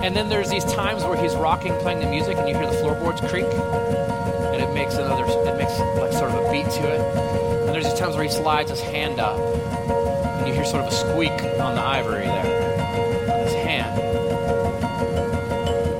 And 0.02 0.16
then 0.16 0.28
there's 0.28 0.50
these 0.50 0.64
times 0.64 1.04
where 1.04 1.16
he's 1.16 1.36
rocking, 1.36 1.74
playing 1.76 2.00
the 2.00 2.06
music, 2.06 2.36
and 2.36 2.48
you 2.48 2.56
hear 2.56 2.66
the 2.66 2.76
floorboards 2.78 3.20
creak. 3.20 3.46
And 3.46 4.60
it 4.60 4.74
makes 4.74 4.94
another, 4.94 5.24
it 5.26 5.56
makes 5.56 5.78
like 5.96 6.12
sort 6.12 6.32
of 6.32 6.44
a 6.44 6.50
beat 6.50 6.64
to 6.64 6.88
it. 6.88 7.51
And 7.72 7.80
there's 7.80 7.90
these 7.90 7.98
times 7.98 8.16
where 8.16 8.24
he 8.24 8.30
slides 8.30 8.68
his 8.68 8.82
hand 8.82 9.18
up, 9.18 9.38
and 9.38 10.46
you 10.46 10.52
hear 10.52 10.62
sort 10.62 10.84
of 10.84 10.92
a 10.92 10.94
squeak 10.94 11.32
on 11.58 11.74
the 11.74 11.80
ivory 11.80 12.26
there, 12.26 13.32
on 13.32 13.40
his 13.44 13.54
hand. 13.54 13.98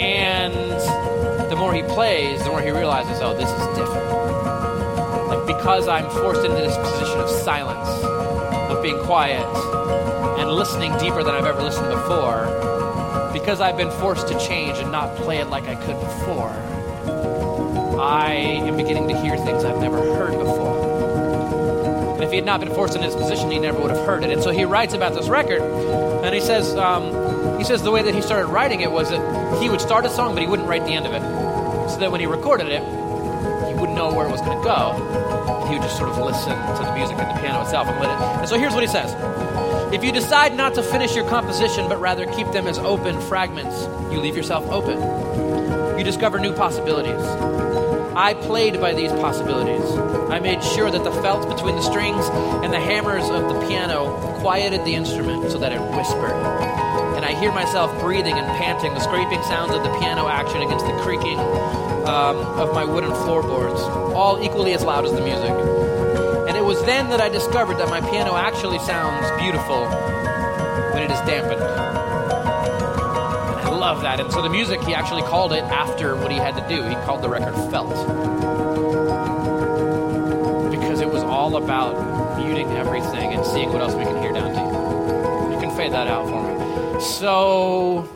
And 0.02 1.50
the 1.50 1.56
more 1.56 1.72
he 1.72 1.82
plays, 1.82 2.44
the 2.44 2.50
more 2.50 2.60
he 2.60 2.70
realizes, 2.70 3.22
oh, 3.22 3.32
this 3.32 3.48
is 3.48 3.66
different 3.78 4.06
Like, 5.28 5.46
because 5.46 5.88
I'm 5.88 6.10
forced 6.10 6.44
into 6.44 6.58
this 6.58 6.76
position 6.76 7.20
of 7.20 7.30
silence, 7.30 7.88
of 8.70 8.82
being 8.82 8.98
quiet, 9.04 9.46
and 10.38 10.50
listening 10.50 10.92
deeper 10.98 11.22
than 11.22 11.34
I've 11.34 11.46
ever 11.46 11.62
listened 11.62 11.88
before, 11.88 12.50
because 13.32 13.62
I've 13.62 13.78
been 13.78 13.90
forced 13.92 14.28
to 14.28 14.38
change 14.38 14.76
and 14.76 14.92
not 14.92 15.16
play 15.16 15.38
it 15.38 15.46
like 15.46 15.64
I 15.64 15.76
could 15.76 15.98
before, 15.98 16.52
I 17.98 18.34
am 18.34 18.76
beginning 18.76 19.08
to 19.08 19.18
hear 19.22 19.38
things 19.38 19.64
I've 19.64 19.80
never 19.80 19.96
heard 19.96 20.38
before. 20.38 20.91
And 22.32 22.36
he 22.36 22.38
had 22.38 22.46
not 22.46 22.60
been 22.60 22.74
forced 22.74 22.94
into 22.94 23.06
this 23.06 23.14
position, 23.14 23.50
he 23.50 23.58
never 23.58 23.78
would 23.78 23.90
have 23.90 24.06
heard 24.06 24.24
it. 24.24 24.30
And 24.30 24.42
so 24.42 24.50
he 24.50 24.64
writes 24.64 24.94
about 24.94 25.12
this 25.12 25.28
record, 25.28 25.60
and 25.60 26.34
he 26.34 26.40
says, 26.40 26.74
um, 26.76 27.58
he 27.58 27.64
says 27.64 27.82
the 27.82 27.90
way 27.90 28.00
that 28.00 28.14
he 28.14 28.22
started 28.22 28.46
writing 28.46 28.80
it 28.80 28.90
was 28.90 29.10
that 29.10 29.62
he 29.62 29.68
would 29.68 29.82
start 29.82 30.06
a 30.06 30.08
song, 30.08 30.32
but 30.32 30.40
he 30.40 30.48
wouldn't 30.48 30.66
write 30.66 30.86
the 30.86 30.94
end 30.94 31.06
of 31.06 31.12
it. 31.12 31.20
So 31.90 31.98
that 31.98 32.10
when 32.10 32.20
he 32.20 32.26
recorded 32.26 32.68
it, 32.68 32.80
he 32.80 33.74
wouldn't 33.78 33.94
know 33.94 34.14
where 34.14 34.26
it 34.26 34.30
was 34.30 34.40
going 34.40 34.56
to 34.56 34.64
go 34.64 35.42
he 35.72 35.78
would 35.78 35.84
just 35.84 35.96
sort 35.96 36.10
of 36.10 36.18
listen 36.18 36.52
to 36.52 36.82
the 36.84 36.94
music 36.94 37.18
and 37.18 37.30
the 37.30 37.40
piano 37.40 37.62
itself 37.62 37.88
and 37.88 37.98
let 37.98 38.10
it. 38.10 38.40
And 38.40 38.48
so 38.48 38.58
here's 38.58 38.74
what 38.74 38.82
he 38.82 38.88
says 38.88 39.14
If 39.92 40.04
you 40.04 40.12
decide 40.12 40.54
not 40.54 40.74
to 40.74 40.82
finish 40.82 41.14
your 41.14 41.26
composition, 41.28 41.88
but 41.88 41.98
rather 41.98 42.26
keep 42.26 42.50
them 42.52 42.66
as 42.66 42.78
open 42.78 43.20
fragments, 43.22 43.82
you 44.12 44.20
leave 44.20 44.36
yourself 44.36 44.68
open. 44.70 45.98
You 45.98 46.04
discover 46.04 46.38
new 46.38 46.52
possibilities. 46.52 47.91
I 48.14 48.34
played 48.34 48.78
by 48.78 48.92
these 48.92 49.10
possibilities. 49.12 49.88
I 50.30 50.38
made 50.38 50.62
sure 50.62 50.90
that 50.90 51.02
the 51.02 51.12
felt 51.22 51.48
between 51.48 51.76
the 51.76 51.82
strings 51.82 52.28
and 52.62 52.70
the 52.70 52.78
hammers 52.78 53.24
of 53.30 53.48
the 53.48 53.66
piano 53.66 54.38
quieted 54.40 54.84
the 54.84 54.94
instrument 54.94 55.50
so 55.50 55.58
that 55.58 55.72
it 55.72 55.80
whispered. 55.80 56.36
And 57.16 57.24
I 57.24 57.32
hear 57.32 57.50
myself 57.52 57.90
breathing 58.00 58.34
and 58.34 58.46
panting, 58.58 58.92
the 58.92 59.00
scraping 59.00 59.42
sounds 59.44 59.72
of 59.72 59.82
the 59.82 59.98
piano 59.98 60.28
action 60.28 60.60
against 60.60 60.84
the 60.84 60.92
creaking 61.00 61.38
um, 61.38 62.36
of 62.60 62.74
my 62.74 62.84
wooden 62.84 63.14
floorboards, 63.24 63.80
all 64.14 64.42
equally 64.42 64.74
as 64.74 64.84
loud 64.84 65.06
as 65.06 65.12
the 65.12 65.22
music. 65.22 65.50
And 66.48 66.56
it 66.56 66.64
was 66.64 66.84
then 66.84 67.08
that 67.10 67.20
I 67.20 67.30
discovered 67.30 67.76
that 67.76 67.88
my 67.88 68.02
piano 68.02 68.36
actually 68.36 68.78
sounds 68.80 69.24
beautiful 69.40 69.86
when 70.92 71.02
it 71.02 71.10
is 71.10 71.20
dampened. 71.20 71.91
Love 73.82 74.02
that. 74.02 74.20
And 74.20 74.30
so 74.30 74.40
the 74.40 74.48
music, 74.48 74.80
he 74.82 74.94
actually 74.94 75.22
called 75.22 75.52
it 75.52 75.64
after 75.64 76.14
what 76.14 76.30
he 76.30 76.38
had 76.38 76.54
to 76.54 76.68
do. 76.72 76.84
He 76.84 76.94
called 77.04 77.20
the 77.20 77.28
record 77.28 77.52
Felt. 77.68 77.88
Because 80.70 81.00
it 81.00 81.08
was 81.08 81.24
all 81.24 81.56
about 81.56 82.38
muting 82.38 82.70
everything 82.76 83.32
and 83.32 83.44
seeing 83.44 83.72
what 83.72 83.82
else 83.82 83.94
we 83.94 84.04
can 84.04 84.22
hear 84.22 84.32
down 84.32 84.52
to. 84.54 85.52
You 85.52 85.60
can 85.60 85.76
fade 85.76 85.90
that 85.90 86.06
out 86.06 86.28
for 86.28 86.94
me. 86.94 87.00
So 87.00 88.08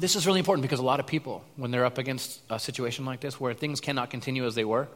this 0.00 0.16
is 0.16 0.26
really 0.26 0.38
important 0.38 0.62
because 0.62 0.80
a 0.80 0.82
lot 0.82 1.00
of 1.00 1.06
people, 1.06 1.44
when 1.56 1.70
they're 1.70 1.84
up 1.84 1.98
against 1.98 2.40
a 2.48 2.58
situation 2.58 3.04
like 3.04 3.20
this 3.20 3.38
where 3.38 3.52
things 3.52 3.82
cannot 3.82 4.08
continue 4.08 4.46
as 4.46 4.54
they 4.54 4.64
were, 4.64 4.88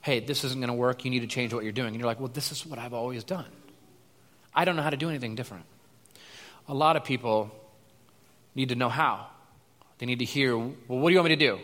hey, 0.00 0.20
this 0.20 0.42
isn't 0.42 0.58
going 0.58 0.68
to 0.68 0.74
work. 0.74 1.04
You 1.04 1.10
need 1.10 1.20
to 1.20 1.26
change 1.26 1.52
what 1.52 1.64
you're 1.64 1.72
doing. 1.74 1.88
And 1.88 1.96
you're 1.96 2.06
like, 2.06 2.18
well, 2.18 2.30
this 2.32 2.50
is 2.50 2.64
what 2.64 2.78
I've 2.78 2.94
always 2.94 3.24
done. 3.24 3.44
I 4.54 4.64
don't 4.64 4.76
know 4.76 4.82
how 4.82 4.88
to 4.88 4.96
do 4.96 5.10
anything 5.10 5.34
different. 5.34 5.66
A 6.66 6.72
lot 6.72 6.96
of 6.96 7.04
people 7.04 7.50
need 8.54 8.70
to 8.70 8.74
know 8.74 8.88
how. 8.88 9.26
They 10.00 10.06
need 10.06 10.20
to 10.20 10.24
hear, 10.24 10.56
well, 10.56 10.72
what 10.88 11.10
do 11.10 11.12
you 11.12 11.18
want 11.18 11.28
me 11.28 11.36
to 11.36 11.46
do? 11.46 11.60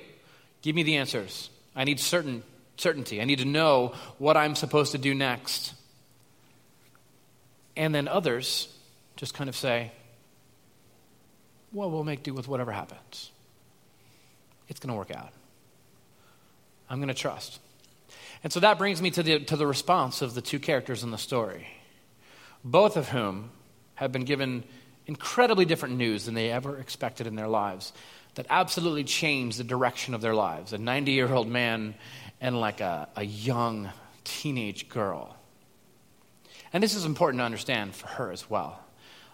Give 0.61 0.77
me 0.77 0.83
the 0.83 0.97
answers. 0.97 1.49
I 1.75 1.85
need 1.85 1.99
certain 1.99 2.43
certainty. 2.77 3.23
I 3.23 3.25
need 3.25 3.39
to 3.39 3.47
know 3.47 3.95
what 4.19 4.37
I'm 4.37 4.55
supposed 4.55 4.93
to 4.93 4.99
do 4.99 5.15
next. 5.15 5.73
And 7.77 7.95
then 7.95 8.09
others 8.09 8.69
just 9.17 9.33
kind 9.33 9.49
of 9.49 9.57
say, 9.57 9.91
well, 11.73 11.91
we'll 11.91 12.05
make 12.05 12.23
do 12.23 12.35
with 12.35 12.47
whatever 12.47 12.73
happens. 12.73 13.31
It's 14.69 14.81
going 14.81 14.93
to 14.93 14.99
work 14.99 15.11
out. 15.11 15.33
I'm 16.91 16.99
going 16.99 17.09
to 17.09 17.15
trust. 17.15 17.59
And 18.45 18.53
so 18.53 18.61
that 18.61 18.77
brings 18.77 19.01
me 19.01 19.11
to 19.13 19.23
the, 19.23 19.41
to 19.41 19.57
the 19.57 19.67
response 19.67 20.21
of 20.21 20.35
the 20.35 20.43
two 20.43 20.59
characters 20.59 21.03
in 21.03 21.11
the 21.11 21.19
story, 21.19 21.67
both 22.63 22.99
of 22.99 23.09
whom 23.09 23.51
have 23.95 24.13
been 24.13 24.25
given 24.25 24.65
incredibly 25.07 25.65
different 25.65 25.97
news 25.97 26.27
than 26.27 26.35
they 26.35 26.51
ever 26.51 26.79
expected 26.79 27.27
in 27.27 27.35
their 27.35 27.49
lives 27.49 27.93
that 28.37 28.47
absolutely 28.49 29.05
changed 29.05 29.59
the 29.59 29.65
direction 29.65 30.15
of 30.15 30.21
their 30.21 30.35
lives. 30.35 30.73
A 30.73 30.79
90 30.79 31.13
year 31.13 31.33
old 31.33 31.49
man 31.49 31.95
and 32.41 32.59
like 32.59 32.81
a, 32.81 33.09
a 33.17 33.25
young 33.25 33.91
teenage 34.25 34.89
girl. 34.89 35.37
And 36.73 36.83
this 36.83 36.95
is 36.95 37.05
important 37.05 37.41
to 37.41 37.45
understand 37.45 37.95
for 37.95 38.07
her 38.07 38.31
as 38.31 38.49
well. 38.49 38.79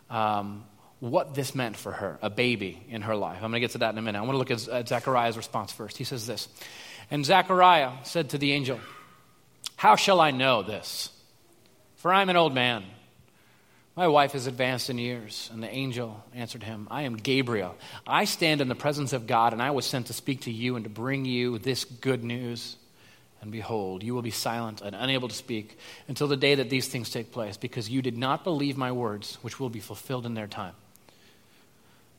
Um, 0.09 0.65
what 1.01 1.35
this 1.35 1.55
meant 1.55 1.77
for 1.77 1.91
her, 1.91 2.19
a 2.23 2.31
baby 2.31 2.81
in 2.89 3.03
her 3.03 3.17
life. 3.17 3.37
I'm 3.37 3.51
going 3.51 3.55
to 3.55 3.61
get 3.61 3.73
to 3.73 3.79
that 3.79 3.91
in 3.91 3.99
a 3.99 4.03
minute. 4.03 4.19
I 4.19 4.23
want 4.23 4.35
to 4.35 4.39
look 4.39 4.53
at, 4.53 4.69
at 4.69 4.89
Zechariah's 4.89 5.37
response 5.37 5.73
first. 5.73 5.97
He 5.97 6.05
says 6.05 6.27
this 6.27 6.49
And 7.11 7.27
Zechariah 7.27 7.91
said 8.05 8.31
to 8.31 8.39
the 8.39 8.53
angel, 8.53 8.79
How 9.75 9.97
shall 9.97 10.21
I 10.21 10.31
know 10.31 10.63
this? 10.63 11.11
For 11.97 12.13
I'm 12.13 12.29
an 12.29 12.37
old 12.37 12.55
man. 12.55 12.85
My 13.95 14.09
wife 14.09 14.35
is 14.35 14.47
advanced 14.47 14.89
in 14.89 14.97
years. 14.97 15.51
And 15.53 15.63
the 15.63 15.71
angel 15.71 16.25
answered 16.35 16.63
him, 16.63 16.89
I 16.91 17.03
am 17.03 17.17
Gabriel. 17.17 17.77
I 18.07 18.25
stand 18.25 18.61
in 18.61 18.69
the 18.69 18.75
presence 18.75 19.13
of 19.13 19.27
God, 19.27 19.53
and 19.53 19.61
I 19.61 19.71
was 19.73 19.85
sent 19.85 20.07
to 20.07 20.15
speak 20.15 20.43
to 20.43 20.51
you 20.51 20.77
and 20.77 20.85
to 20.85 20.91
bring 20.91 21.25
you 21.25 21.59
this 21.59 21.85
good 21.85 22.25
news. 22.25 22.77
And 23.43 23.51
behold, 23.51 24.03
you 24.03 24.15
will 24.15 24.23
be 24.23 24.31
silent 24.31 24.81
and 24.81 24.95
unable 24.95 25.29
to 25.29 25.35
speak 25.35 25.77
until 26.09 26.29
the 26.29 26.37
day 26.37 26.55
that 26.55 26.71
these 26.71 26.89
things 26.89 27.11
take 27.11 27.33
place, 27.33 27.57
because 27.57 27.91
you 27.91 28.01
did 28.01 28.17
not 28.17 28.45
believe 28.45 28.77
my 28.77 28.93
words, 28.93 29.37
which 29.43 29.61
will 29.61 29.69
be 29.69 29.81
fulfilled 29.81 30.25
in 30.25 30.35
their 30.35 30.47
time. 30.47 30.75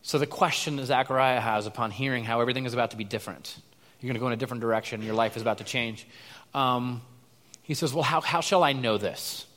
So, 0.03 0.17
the 0.17 0.27
question 0.27 0.75
that 0.75 0.87
Zechariah 0.87 1.39
has 1.39 1.65
upon 1.65 1.91
hearing 1.91 2.25
how 2.25 2.41
everything 2.41 2.65
is 2.65 2.73
about 2.73 2.91
to 2.91 2.97
be 2.97 3.05
different, 3.05 3.55
you're 4.01 4.09
going 4.09 4.15
to 4.15 4.19
go 4.19 4.27
in 4.27 4.33
a 4.33 4.37
different 4.37 4.59
direction, 4.59 5.01
your 5.01 5.15
life 5.15 5.37
is 5.37 5.41
about 5.41 5.59
to 5.59 5.63
change. 5.63 6.05
Um, 6.53 7.01
he 7.63 7.73
says, 7.73 7.93
Well, 7.93 8.03
how, 8.03 8.19
how 8.19 8.41
shall 8.41 8.61
I 8.61 8.73
know 8.73 8.97
this? 8.97 9.47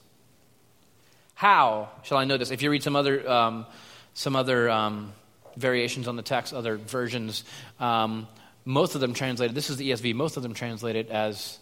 How 1.37 1.91
shall 2.03 2.17
I 2.17 2.25
know 2.25 2.39
this? 2.39 2.51
If 2.51 2.63
you 2.63 2.71
read 2.71 2.83
some 2.83 2.97
other, 2.97 3.29
um, 3.29 3.67
some 4.15 4.35
other 4.35 4.71
um, 4.71 5.13
variations 5.55 6.09
on 6.09 6.17
the 6.17 6.23
text, 6.23 6.55
other 6.55 6.79
versions, 6.79 7.45
um, 7.79 8.27
most 8.65 8.95
of 8.95 9.03
them 9.03 9.13
translated, 9.13 9.55
this 9.55 9.69
is 9.69 9.77
the 9.77 9.91
ESV, 9.91 10.15
most 10.15 10.39
of 10.39 10.43
them 10.43 10.55
translated 10.55 11.11
as, 11.11 11.59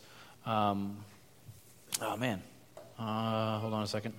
um, 0.46 0.96
oh 2.00 2.16
man, 2.16 2.40
uh, 3.00 3.58
hold 3.58 3.74
on 3.74 3.82
a 3.82 3.88
second. 3.88 4.14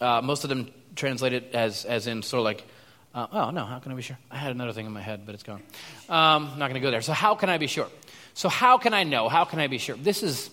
Uh, 0.00 0.20
most 0.22 0.44
of 0.44 0.48
them 0.48 0.70
translated 0.94 1.52
as, 1.52 1.84
as 1.84 2.06
in 2.06 2.22
sort 2.22 2.38
of 2.38 2.44
like, 2.44 2.64
uh, 3.12 3.26
oh 3.32 3.50
no, 3.50 3.64
how 3.64 3.80
can 3.80 3.90
I 3.90 3.96
be 3.96 4.02
sure? 4.02 4.18
I 4.30 4.36
had 4.36 4.52
another 4.52 4.72
thing 4.72 4.86
in 4.86 4.92
my 4.92 5.02
head, 5.02 5.26
but 5.26 5.34
it's 5.34 5.42
gone. 5.42 5.64
Um, 6.08 6.44
not 6.58 6.70
going 6.70 6.74
to 6.74 6.80
go 6.80 6.92
there. 6.92 7.02
So 7.02 7.12
how 7.12 7.34
can 7.34 7.50
I 7.50 7.58
be 7.58 7.66
sure? 7.66 7.88
So 8.34 8.48
how 8.48 8.78
can 8.78 8.94
I 8.94 9.02
know? 9.02 9.28
How 9.28 9.44
can 9.44 9.58
I 9.58 9.66
be 9.66 9.78
sure? 9.78 9.96
This 9.96 10.22
is 10.22 10.48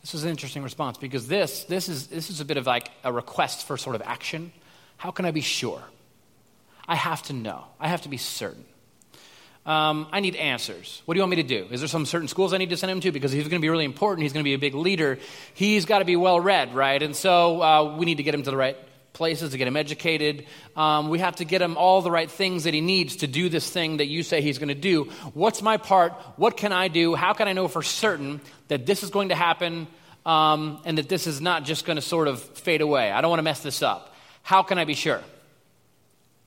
this 0.00 0.14
is 0.14 0.24
an 0.24 0.30
interesting 0.30 0.62
response 0.62 0.96
because 0.98 1.28
this 1.28 1.64
this 1.64 1.88
is 1.88 2.06
this 2.06 2.30
is 2.30 2.40
a 2.40 2.44
bit 2.44 2.56
of 2.56 2.66
like 2.66 2.90
a 3.04 3.12
request 3.12 3.66
for 3.66 3.76
sort 3.76 3.96
of 3.96 4.02
action. 4.02 4.52
How 4.96 5.10
can 5.10 5.24
I 5.24 5.30
be 5.30 5.40
sure? 5.40 5.82
I 6.88 6.94
have 6.94 7.22
to 7.24 7.32
know. 7.32 7.64
I 7.78 7.88
have 7.88 8.02
to 8.02 8.08
be 8.08 8.16
certain. 8.16 8.64
Um, 9.66 10.08
I 10.10 10.20
need 10.20 10.36
answers. 10.36 11.02
What 11.04 11.14
do 11.14 11.18
you 11.18 11.22
want 11.22 11.30
me 11.30 11.42
to 11.42 11.48
do? 11.48 11.68
Is 11.70 11.80
there 11.80 11.88
some 11.88 12.06
certain 12.06 12.28
schools 12.28 12.54
I 12.54 12.58
need 12.58 12.70
to 12.70 12.76
send 12.76 12.90
him 12.90 13.00
to? 13.00 13.12
Because 13.12 13.30
he's 13.30 13.44
going 13.44 13.60
to 13.60 13.64
be 13.64 13.68
really 13.68 13.84
important. 13.84 14.22
He's 14.22 14.32
going 14.32 14.42
to 14.42 14.48
be 14.48 14.54
a 14.54 14.58
big 14.58 14.74
leader. 14.74 15.18
He's 15.54 15.84
got 15.84 15.98
to 16.00 16.04
be 16.04 16.16
well 16.16 16.40
read, 16.40 16.74
right? 16.74 17.00
And 17.02 17.14
so 17.14 17.62
uh, 17.62 17.96
we 17.96 18.06
need 18.06 18.16
to 18.16 18.22
get 18.22 18.34
him 18.34 18.42
to 18.42 18.50
the 18.50 18.56
right 18.56 18.76
places 19.12 19.50
to 19.50 19.58
get 19.58 19.68
him 19.68 19.76
educated. 19.76 20.46
Um, 20.76 21.08
we 21.08 21.18
have 21.18 21.36
to 21.36 21.44
get 21.44 21.60
him 21.62 21.76
all 21.76 22.02
the 22.02 22.10
right 22.10 22.30
things 22.30 22.64
that 22.64 22.74
he 22.74 22.80
needs 22.80 23.16
to 23.16 23.26
do 23.26 23.48
this 23.48 23.68
thing 23.68 23.98
that 23.98 24.06
you 24.06 24.22
say 24.22 24.40
he's 24.40 24.58
going 24.58 24.68
to 24.68 24.74
do. 24.74 25.04
What's 25.34 25.62
my 25.62 25.76
part? 25.76 26.12
What 26.36 26.56
can 26.56 26.72
I 26.72 26.88
do? 26.88 27.14
How 27.14 27.32
can 27.32 27.48
I 27.48 27.52
know 27.52 27.68
for 27.68 27.82
certain 27.82 28.40
that 28.68 28.86
this 28.86 29.02
is 29.02 29.10
going 29.10 29.30
to 29.30 29.34
happen 29.34 29.86
um, 30.24 30.80
and 30.84 30.98
that 30.98 31.08
this 31.08 31.26
is 31.26 31.40
not 31.40 31.64
just 31.64 31.84
going 31.84 31.96
to 31.96 32.02
sort 32.02 32.28
of 32.28 32.40
fade 32.40 32.80
away? 32.80 33.10
I 33.10 33.20
don't 33.20 33.30
want 33.30 33.40
to 33.40 33.44
mess 33.44 33.62
this 33.62 33.82
up. 33.82 34.14
How 34.42 34.62
can 34.62 34.78
I 34.78 34.84
be 34.84 34.94
sure? 34.94 35.20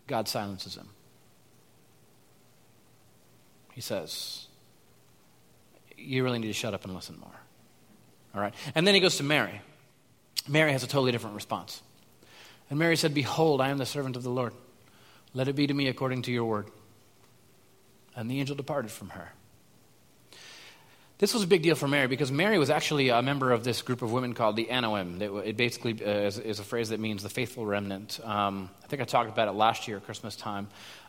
God 0.08 0.28
silences 0.28 0.76
him. 0.76 0.90
He 3.74 3.82
says, 3.82 4.48
You 5.98 6.24
really 6.24 6.40
need 6.40 6.48
to 6.48 6.54
shut 6.54 6.74
up 6.74 6.86
and 6.86 6.94
listen 6.94 7.20
more. 7.20 7.40
All 8.36 8.42
right? 8.42 8.54
And 8.76 8.86
then 8.86 8.94
he 8.94 9.00
goes 9.00 9.18
to 9.18 9.24
Mary. 9.24 9.62
Mary 10.48 10.72
has 10.72 10.84
a 10.84 10.88
totally 10.88 11.12
different 11.12 11.36
response. 11.36 11.82
And 12.70 12.80
Mary 12.80 12.96
said, 12.96 13.14
Behold, 13.14 13.62
I 13.62 13.70
am 13.70 13.78
the 13.78 13.86
servant 13.86 14.16
of 14.16 14.24
the 14.24 14.30
Lord. 14.30 14.54
Let 15.34 15.48
it 15.48 15.56
be 15.56 15.68
to 15.68 15.74
me 15.74 15.88
according 15.88 16.24
to 16.24 16.32
your 16.32 16.46
word. 16.46 16.68
And 18.16 18.30
the 18.30 18.40
angel 18.40 18.56
departed 18.56 18.92
from 18.92 19.10
her. 19.10 19.32
This 21.20 21.34
was 21.34 21.44
a 21.44 21.48
big 21.48 21.62
deal 21.62 21.76
for 21.76 21.88
Mary 21.88 22.08
because 22.08 22.32
Mary 22.32 22.58
was 22.58 22.70
actually 22.70 23.10
a 23.10 23.22
member 23.22 23.52
of 23.52 23.64
this 23.64 23.82
group 23.82 24.02
of 24.02 24.12
women 24.12 24.34
called 24.34 24.56
the 24.56 24.66
Anawim. 24.66 25.22
It 25.46 25.56
basically 25.56 25.94
uh, 26.04 26.10
is, 26.10 26.60
a 26.60 26.64
phrase 26.64 26.90
that 26.90 27.00
means 27.00 27.24
the 27.24 27.30
faithful 27.30 27.66
remnant. 27.66 28.20
Um, 28.24 28.70
I 28.84 28.88
think 28.88 29.02
I 29.02 29.06
talked 29.06 29.30
about 29.30 29.48
it 29.48 29.54
last 29.54 29.88
year, 29.88 30.00
Christmas 30.00 30.36
time. 30.36 30.68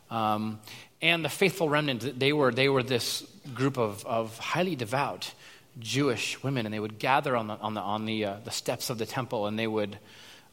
Um, 0.09 0.61
and 1.01 1.25
the 1.25 1.29
faithful 1.29 1.67
remnant, 1.67 2.17
they 2.17 2.31
were, 2.31 2.51
they 2.51 2.69
were 2.69 2.81
this 2.81 3.27
group 3.53 3.77
of, 3.77 4.05
of 4.05 4.37
highly 4.37 4.75
devout 4.75 5.33
Jewish 5.79 6.41
women, 6.41 6.65
and 6.65 6.73
they 6.73 6.79
would 6.79 6.99
gather 6.99 7.35
on 7.35 7.47
the, 7.47 7.55
on 7.55 7.73
the, 7.73 7.81
on 7.81 8.05
the, 8.05 8.25
uh, 8.25 8.37
the 8.45 8.51
steps 8.51 8.89
of 8.89 8.97
the 8.97 9.05
temple 9.05 9.47
and 9.47 9.59
they 9.59 9.67
would 9.67 9.97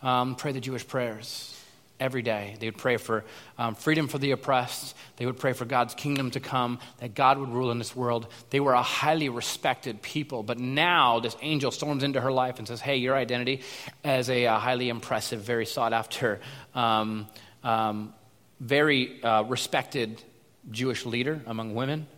um, 0.03 0.35
pray 0.35 0.53
the 0.53 0.61
Jewish 0.61 0.87
prayers 0.87 1.53
every 2.03 2.23
day. 2.23 2.57
They 2.59 2.67
would 2.67 2.79
pray 2.79 2.97
for 2.97 3.25
um, 3.57 3.77
freedom 3.77 4.09
for 4.09 4.19
the 4.19 4.33
oppressed. 4.33 4.97
They 5.17 5.25
would 5.25 5.38
pray 5.38 5.53
for 5.53 5.65
God's 5.65 5.95
kingdom 5.95 6.33
to 6.33 6.41
come, 6.41 6.81
that 6.99 7.15
God 7.15 7.38
would 7.38 7.51
rule 7.51 7.71
in 7.71 7.79
this 7.79 7.95
world. 7.95 8.27
They 8.51 8.59
were 8.59 8.73
a 8.73 8.83
highly 8.83 9.29
respected 9.29 10.03
people. 10.03 10.43
But 10.43 10.59
now 10.59 11.21
this 11.21 11.37
angel 11.41 11.71
storms 11.71 12.03
into 12.03 12.21
her 12.21 12.33
life 12.33 12.59
and 12.59 12.67
says, 12.67 12.81
Hey, 12.81 12.97
your 12.97 13.15
identity 13.15 13.62
as 14.03 14.29
a, 14.29 14.45
a 14.45 14.55
highly 14.55 14.88
impressive, 14.88 15.43
very 15.43 15.65
sought 15.65 15.93
after, 15.93 16.41
um, 16.75 17.29
um, 17.62 18.12
very 18.59 19.23
uh, 19.23 19.45
respected 19.45 20.21
Jewish 20.73 21.07
leader 21.07 21.41
among 21.47 21.75
women, 21.75 22.09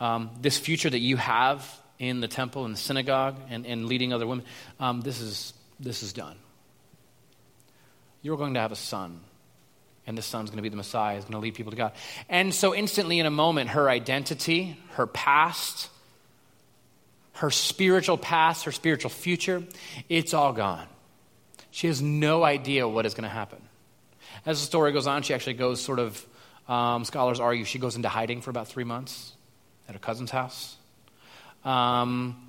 um, 0.00 0.30
this 0.40 0.58
future 0.58 0.88
that 0.88 1.00
you 1.00 1.18
have 1.18 1.70
in 1.98 2.20
the 2.20 2.28
temple 2.28 2.64
and 2.64 2.74
the 2.74 2.78
synagogue 2.78 3.36
and, 3.50 3.66
and 3.66 3.86
leading 3.86 4.14
other 4.14 4.26
women, 4.26 4.46
um, 4.80 5.02
this, 5.02 5.20
is, 5.20 5.52
this 5.80 6.02
is 6.02 6.14
done 6.14 6.36
you're 8.22 8.36
going 8.36 8.54
to 8.54 8.60
have 8.60 8.72
a 8.72 8.76
son. 8.76 9.20
And 10.06 10.16
this 10.16 10.26
son's 10.26 10.48
going 10.48 10.56
to 10.56 10.62
be 10.62 10.70
the 10.70 10.76
Messiah, 10.76 11.18
is 11.18 11.24
going 11.24 11.34
to 11.34 11.38
lead 11.38 11.54
people 11.54 11.70
to 11.70 11.76
God. 11.76 11.92
And 12.30 12.54
so, 12.54 12.74
instantly, 12.74 13.18
in 13.18 13.26
a 13.26 13.30
moment, 13.30 13.70
her 13.70 13.90
identity, 13.90 14.78
her 14.92 15.06
past, 15.06 15.90
her 17.34 17.50
spiritual 17.50 18.16
past, 18.16 18.64
her 18.64 18.72
spiritual 18.72 19.10
future, 19.10 19.62
it's 20.08 20.32
all 20.32 20.54
gone. 20.54 20.86
She 21.70 21.86
has 21.88 22.00
no 22.00 22.42
idea 22.42 22.88
what 22.88 23.04
is 23.04 23.12
going 23.12 23.28
to 23.28 23.34
happen. 23.34 23.60
As 24.46 24.60
the 24.60 24.66
story 24.66 24.92
goes 24.92 25.06
on, 25.06 25.22
she 25.22 25.34
actually 25.34 25.54
goes 25.54 25.80
sort 25.80 25.98
of, 25.98 26.26
um, 26.68 27.04
scholars 27.04 27.38
argue, 27.38 27.64
she 27.64 27.78
goes 27.78 27.94
into 27.94 28.08
hiding 28.08 28.40
for 28.40 28.50
about 28.50 28.68
three 28.68 28.84
months. 28.84 29.34
at 29.88 29.94
her 29.94 29.98
cousin's 29.98 30.30
house. 30.30 30.76
Um, 31.64 32.48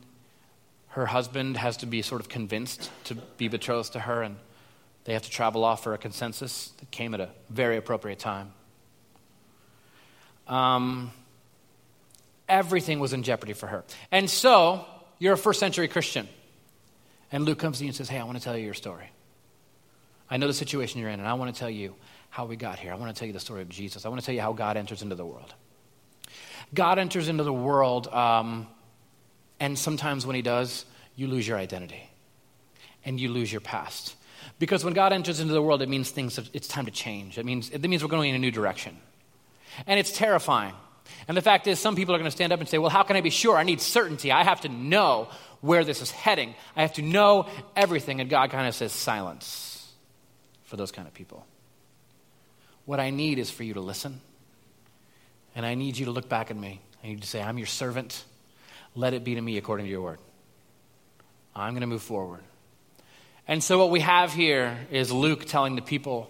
her 0.90 1.06
husband 1.06 1.58
has 1.58 1.78
to 1.78 1.86
be 1.86 2.02
sort 2.02 2.22
of 2.22 2.30
convinced 2.30 2.90
to 3.06 3.16
be 3.16 3.48
betrothed 3.48 3.94
to 3.94 4.00
her, 4.00 4.22
and 4.22 4.36
they 5.10 5.13
have 5.13 5.24
to 5.24 5.30
travel 5.32 5.63
off 5.63 5.84
for 5.84 5.93
a 5.93 5.98
consensus 5.98 6.69
that 6.80 6.91
came 6.91 7.13
at 7.13 7.19
a 7.19 7.30
very 7.50 7.78
appropriate 7.78 8.19
time. 8.19 8.54
Um, 10.48 11.12
everything 12.48 13.00
was 13.00 13.13
in 13.13 13.24
jeopardy 13.24 13.54
for 13.54 13.67
her. 13.67 13.84
And 14.12 14.30
so, 14.30 14.86
you're 15.19 15.34
a 15.34 15.38
first 15.38 15.60
century 15.60 15.88
Christian. 15.88 16.28
And 17.32 17.45
Luke 17.45 17.60
comes 17.60 17.78
to 17.78 17.84
you 17.84 17.89
and 17.89 17.95
says, 17.95 18.10
Hey, 18.10 18.17
I 18.17 18.24
want 18.24 18.38
to 18.38 18.43
tell 18.43 18.58
you 18.58 18.65
your 18.65 18.74
story. 18.74 19.12
I 20.30 20.38
know 20.38 20.48
the 20.48 20.54
situation 20.54 21.00
you're 21.00 21.10
in, 21.10 21.19
and 21.19 21.28
I 21.28 21.34
want 21.34 21.54
to 21.54 21.60
tell 21.60 21.69
you 21.69 21.95
how 22.30 22.45
we 22.45 22.56
got 22.56 22.78
here. 22.80 22.91
I 22.91 22.95
want 22.95 23.13
to 23.13 23.17
tell 23.19 23.28
you 23.28 23.34
the 23.34 23.39
story 23.39 23.62
of 23.62 23.69
Jesus. 23.69 24.06
I 24.06 24.10
want 24.10 24.22
to 24.22 24.26
tell 24.26 24.36
you 24.36 24.41
how 24.41 24.54
God 24.54 24.78
enters 24.78 25.02
into 25.02 25.15
the 25.15 25.26
world. 25.26 25.54
God 26.74 27.00
enters 27.00 27.30
into 27.30 27.43
the 27.43 27.54
world, 27.54 28.08
um, 28.08 28.67
and 29.60 29.78
sometimes 29.78 30.26
when 30.26 30.36
He 30.36 30.43
does, 30.43 30.86
you 31.15 31.28
lose 31.28 31.48
your 31.48 31.58
identity 31.58 32.10
and 33.04 33.19
you 33.19 33.30
lose 33.30 33.52
your 33.52 33.62
past. 33.62 34.15
Because 34.60 34.84
when 34.84 34.93
God 34.93 35.13
enters 35.13 35.39
into 35.39 35.54
the 35.54 35.62
world, 35.62 35.82
it 35.82 35.89
means 35.89 36.12
things, 36.12 36.38
it's 36.54 36.67
time 36.67 36.86
to 36.86 36.91
change. 36.91 37.38
It 37.38 37.45
means, 37.45 37.69
it 37.69 37.82
means 37.82 38.04
we're 38.04 38.10
going 38.10 38.30
in 38.30 38.36
a 38.36 38.39
new 38.39 38.52
direction. 38.52 38.98
And 39.88 40.00
it's 40.00 40.12
terrifying. 40.12 40.74
And 41.28 41.36
the 41.36 41.41
fact 41.41 41.65
is, 41.67 41.80
some 41.80 41.95
people 41.95 42.13
are 42.13 42.17
going 42.17 42.28
to 42.28 42.36
stand 42.36 42.52
up 42.52 42.60
and 42.60 42.67
say, 42.67 42.78
Well, 42.78 42.89
how 42.89 43.04
can 43.04 43.15
I 43.15 43.22
be 43.22 43.30
sure? 43.30 43.58
I 43.58 43.63
need 43.63 43.82
certainty. 43.82 44.32
I 44.32 44.43
have 44.43 44.62
to 44.62 44.69
know 44.69 45.30
where 45.62 45.84
this 45.84 46.02
is 46.02 46.12
heading. 46.12 46.54
I 46.76 46.82
have 46.82 46.93
to 46.93 47.02
know 47.02 47.48
everything. 47.76 48.22
And 48.22 48.30
God 48.30 48.52
kind 48.52 48.67
of 48.67 48.76
says, 48.76 48.91
Silence 48.91 49.91
for 50.65 50.78
those 50.78 50.91
kind 50.91 51.08
of 51.08 51.13
people. 51.13 51.45
What 52.86 53.00
I 53.00 53.10
need 53.10 53.39
is 53.39 53.50
for 53.50 53.63
you 53.63 53.76
to 53.76 53.82
listen. 53.82 54.22
And 55.56 55.65
I 55.65 55.76
need 55.76 55.98
you 55.98 56.06
to 56.06 56.12
look 56.12 56.30
back 56.30 56.52
at 56.52 56.58
me. 56.58 56.82
I 57.04 57.08
need 57.08 57.22
to 57.22 57.28
say, 57.28 57.41
I'm 57.41 57.58
your 57.58 57.67
servant. 57.67 58.24
Let 58.95 59.13
it 59.13 59.24
be 59.24 59.36
to 59.36 59.41
me 59.41 59.58
according 59.58 59.86
to 59.86 59.89
your 59.89 60.02
word. 60.02 60.19
I'm 61.56 61.74
going 61.74 61.82
to 61.82 61.88
move 61.88 62.04
forward. 62.04 62.41
And 63.50 63.64
so, 63.64 63.80
what 63.80 63.90
we 63.90 64.02
have 64.02 64.32
here 64.32 64.78
is 64.92 65.12
Luke 65.12 65.44
telling 65.46 65.76
the 65.76 65.82
people 65.82 66.30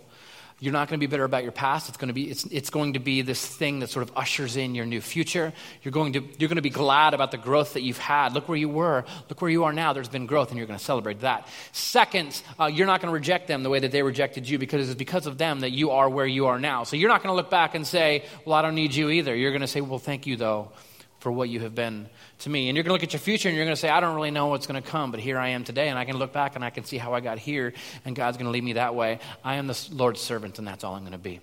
you're 0.61 0.71
not 0.71 0.87
going 0.87 0.97
to 0.97 1.05
be 1.05 1.09
bitter 1.09 1.25
about 1.25 1.43
your 1.43 1.51
past. 1.51 1.89
It's 1.89 1.97
going 1.97 2.07
to 2.07 2.13
be, 2.13 2.29
it's, 2.29 2.45
it's 2.45 2.69
going 2.69 2.93
to 2.93 2.99
be 2.99 3.21
this 3.23 3.45
thing 3.45 3.79
that 3.79 3.89
sort 3.89 4.07
of 4.07 4.17
ushers 4.17 4.55
in 4.55 4.73
your 4.73 4.85
new 4.85 5.01
future. 5.01 5.51
You're 5.83 5.91
going, 5.91 6.13
to, 6.13 6.21
you're 6.37 6.47
going 6.47 6.55
to 6.55 6.61
be 6.61 6.69
glad 6.69 7.13
about 7.13 7.31
the 7.31 7.37
growth 7.37 7.73
that 7.73 7.81
you've 7.81 7.97
had. 7.97 8.33
Look 8.33 8.47
where 8.47 8.57
you 8.57 8.69
were. 8.69 9.03
Look 9.27 9.41
where 9.41 9.51
you 9.51 9.65
are 9.65 9.73
now. 9.73 9.91
There's 9.91 10.07
been 10.07 10.27
growth, 10.27 10.47
and 10.47 10.57
you're 10.57 10.65
going 10.65 10.79
to 10.79 10.83
celebrate 10.85 11.19
that. 11.19 11.49
Second, 11.73 12.41
uh, 12.57 12.67
you're 12.67 12.87
not 12.87 13.01
going 13.01 13.11
to 13.11 13.13
reject 13.13 13.49
them 13.49 13.63
the 13.63 13.69
way 13.69 13.79
that 13.79 13.91
they 13.91 14.01
rejected 14.01 14.47
you 14.47 14.57
because 14.57 14.89
it's 14.89 14.97
because 14.97 15.27
of 15.27 15.37
them 15.37 15.59
that 15.59 15.71
you 15.71 15.91
are 15.91 16.09
where 16.09 16.25
you 16.25 16.45
are 16.45 16.57
now. 16.57 16.85
So 16.85 16.95
you're 16.95 17.09
not 17.09 17.21
going 17.21 17.33
to 17.33 17.37
look 17.37 17.49
back 17.49 17.75
and 17.75 17.85
say, 17.85 18.23
Well, 18.45 18.55
I 18.55 18.61
don't 18.61 18.75
need 18.75 18.95
you 18.95 19.09
either. 19.09 19.35
You're 19.35 19.51
going 19.51 19.59
to 19.59 19.67
say, 19.67 19.81
Well, 19.81 19.99
thank 19.99 20.25
you, 20.25 20.37
though, 20.37 20.71
for 21.19 21.31
what 21.31 21.49
you 21.49 21.59
have 21.61 21.75
been 21.75 22.07
to 22.39 22.49
me. 22.49 22.69
And 22.69 22.75
you're 22.75 22.83
going 22.83 22.89
to 22.89 22.93
look 22.93 23.03
at 23.03 23.13
your 23.13 23.19
future 23.19 23.49
and 23.49 23.55
you're 23.55 23.65
going 23.65 23.75
to 23.75 23.79
say, 23.79 23.89
I 23.89 23.99
don't 23.99 24.15
really 24.15 24.31
know 24.31 24.47
what's 24.47 24.67
going 24.67 24.81
to 24.81 24.87
come, 24.87 25.11
but 25.11 25.19
here 25.19 25.37
I 25.37 25.49
am 25.49 25.63
today. 25.63 25.89
And 25.89 25.99
I 25.99 26.05
can 26.05 26.17
look 26.17 26.31
back 26.31 26.55
and 26.55 26.63
I 26.63 26.69
can 26.69 26.85
see 26.85 26.97
how 26.97 27.13
I 27.13 27.19
got 27.19 27.37
here, 27.39 27.73
and 28.05 28.15
God's 28.15 28.37
going 28.37 28.45
to 28.45 28.51
lead 28.51 28.63
me 28.63 28.73
that 28.73 28.95
way. 28.95 29.19
I 29.43 29.55
am 29.55 29.67
the 29.67 29.87
Lord's 29.91 30.21
servant, 30.21 30.59
and 30.59 30.67
that's 30.67 30.83
all 30.83 30.95
I'm 30.95 31.01
going 31.01 31.11
to 31.11 31.17
be. 31.17 31.41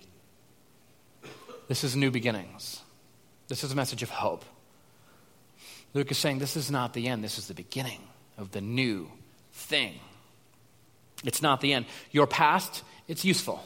This 1.68 1.84
is 1.84 1.96
new 1.96 2.10
beginnings. 2.10 2.80
This 3.48 3.64
is 3.64 3.72
a 3.72 3.76
message 3.76 4.02
of 4.02 4.10
hope. 4.10 4.44
Luke 5.94 6.10
is 6.10 6.18
saying, 6.18 6.38
This 6.38 6.56
is 6.56 6.70
not 6.70 6.92
the 6.92 7.08
end, 7.08 7.22
this 7.24 7.38
is 7.38 7.48
the 7.48 7.54
beginning 7.54 8.00
of 8.38 8.52
the 8.52 8.60
new 8.60 9.08
thing. 9.52 9.94
It's 11.24 11.42
not 11.42 11.60
the 11.60 11.72
end. 11.72 11.86
Your 12.10 12.26
past, 12.26 12.82
it's 13.08 13.24
useful. 13.24 13.64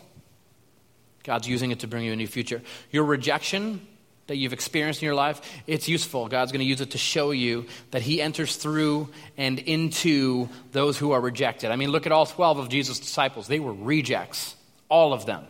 God's 1.24 1.48
using 1.48 1.70
it 1.70 1.80
to 1.80 1.86
bring 1.86 2.04
you 2.04 2.12
a 2.12 2.16
new 2.16 2.26
future. 2.26 2.62
Your 2.90 3.04
rejection, 3.04 3.86
that 4.30 4.36
you've 4.36 4.52
experienced 4.52 5.02
in 5.02 5.06
your 5.06 5.14
life, 5.16 5.40
it's 5.66 5.88
useful. 5.88 6.28
God's 6.28 6.52
going 6.52 6.60
to 6.60 6.64
use 6.64 6.80
it 6.80 6.92
to 6.92 6.98
show 6.98 7.32
you 7.32 7.66
that 7.90 8.00
He 8.00 8.22
enters 8.22 8.54
through 8.54 9.08
and 9.36 9.58
into 9.58 10.48
those 10.70 10.96
who 10.96 11.10
are 11.10 11.20
rejected. 11.20 11.72
I 11.72 11.76
mean, 11.76 11.90
look 11.90 12.06
at 12.06 12.12
all 12.12 12.26
12 12.26 12.58
of 12.58 12.68
Jesus' 12.68 13.00
disciples. 13.00 13.48
They 13.48 13.58
were 13.58 13.74
rejects, 13.74 14.54
all 14.88 15.12
of 15.12 15.26
them. 15.26 15.44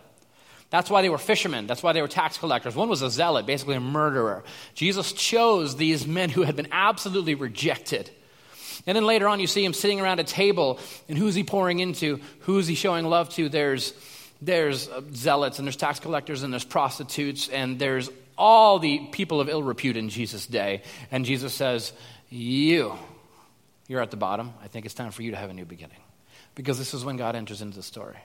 That's 0.70 0.88
why 0.88 1.02
they 1.02 1.10
were 1.10 1.18
fishermen. 1.18 1.66
That's 1.66 1.82
why 1.82 1.92
they 1.92 2.00
were 2.00 2.08
tax 2.08 2.38
collectors. 2.38 2.74
One 2.74 2.88
was 2.88 3.02
a 3.02 3.10
zealot, 3.10 3.44
basically 3.44 3.74
a 3.74 3.80
murderer. 3.80 4.44
Jesus 4.74 5.12
chose 5.12 5.76
these 5.76 6.06
men 6.06 6.30
who 6.30 6.42
had 6.42 6.56
been 6.56 6.68
absolutely 6.72 7.34
rejected. 7.34 8.08
And 8.86 8.96
then 8.96 9.04
later 9.04 9.28
on, 9.28 9.40
you 9.40 9.46
see 9.46 9.62
him 9.62 9.74
sitting 9.74 10.00
around 10.00 10.20
a 10.20 10.24
table, 10.24 10.78
and 11.06 11.18
who's 11.18 11.34
he 11.34 11.44
pouring 11.44 11.80
into? 11.80 12.20
Who's 12.40 12.66
he 12.66 12.74
showing 12.74 13.04
love 13.04 13.28
to? 13.30 13.50
There's, 13.50 13.92
there's 14.40 14.88
uh, 14.88 15.02
zealots, 15.12 15.58
and 15.58 15.66
there's 15.68 15.76
tax 15.76 16.00
collectors, 16.00 16.42
and 16.42 16.52
there's 16.52 16.64
prostitutes, 16.64 17.48
and 17.48 17.78
there's 17.78 18.08
all 18.40 18.78
the 18.78 18.98
people 19.12 19.40
of 19.40 19.48
ill 19.48 19.62
repute 19.62 19.96
in 19.96 20.08
Jesus' 20.08 20.46
day. 20.46 20.82
And 21.10 21.24
Jesus 21.24 21.52
says, 21.52 21.92
You, 22.30 22.98
you're 23.86 24.00
at 24.00 24.10
the 24.10 24.16
bottom. 24.16 24.54
I 24.64 24.68
think 24.68 24.86
it's 24.86 24.94
time 24.94 25.10
for 25.10 25.22
you 25.22 25.32
to 25.32 25.36
have 25.36 25.50
a 25.50 25.54
new 25.54 25.66
beginning. 25.66 26.00
Because 26.54 26.78
this 26.78 26.94
is 26.94 27.04
when 27.04 27.16
God 27.16 27.36
enters 27.36 27.60
into 27.60 27.76
the 27.76 27.82
story. 27.82 28.16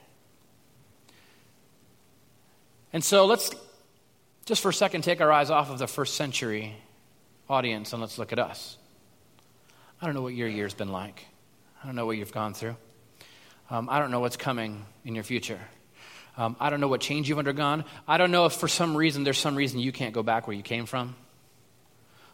And 2.94 3.04
so 3.04 3.26
let's 3.26 3.52
just 4.46 4.62
for 4.62 4.70
a 4.70 4.74
second 4.74 5.04
take 5.04 5.20
our 5.20 5.32
eyes 5.32 5.50
off 5.50 5.70
of 5.70 5.80
the 5.80 5.88
first 5.88 6.16
century 6.16 6.76
audience 7.50 7.92
and 7.92 8.02
let's 8.02 8.18
look 8.18 8.32
at 8.32 8.40
us. 8.40 8.78
I 10.02 10.06
don't 10.06 10.16
know 10.16 10.22
what 10.22 10.34
your 10.34 10.48
year's 10.48 10.74
been 10.74 10.92
like. 10.92 11.26
I 11.84 11.86
don't 11.86 11.96
know 11.96 12.06
what 12.06 12.18
you've 12.18 12.32
gone 12.32 12.54
through. 12.54 12.78
Um, 13.70 13.90
I 13.90 14.00
don't 14.00 14.12
know 14.12 14.22
what's 14.22 14.38
coming 14.38 14.86
in 15.04 15.14
your 15.14 15.24
future. 15.24 15.60
Um, 16.38 16.56
I 16.60 16.70
don't 16.70 16.82
know 16.82 16.88
what 16.88 17.02
change 17.02 17.30
you've 17.30 17.40
undergone. 17.40 17.86
I 18.08 18.18
don't 18.18 18.32
know 18.32 18.46
if 18.46 18.54
for 18.54 18.68
some 18.68 18.96
reason 18.96 19.24
there's 19.24 19.38
some 19.38 19.56
reason 19.56 19.80
you 19.80 19.92
can't 19.92 20.14
go 20.14 20.24
back 20.24 20.48
where 20.48 20.56
you 20.56 20.64
came 20.64 20.86
from. 20.86 21.16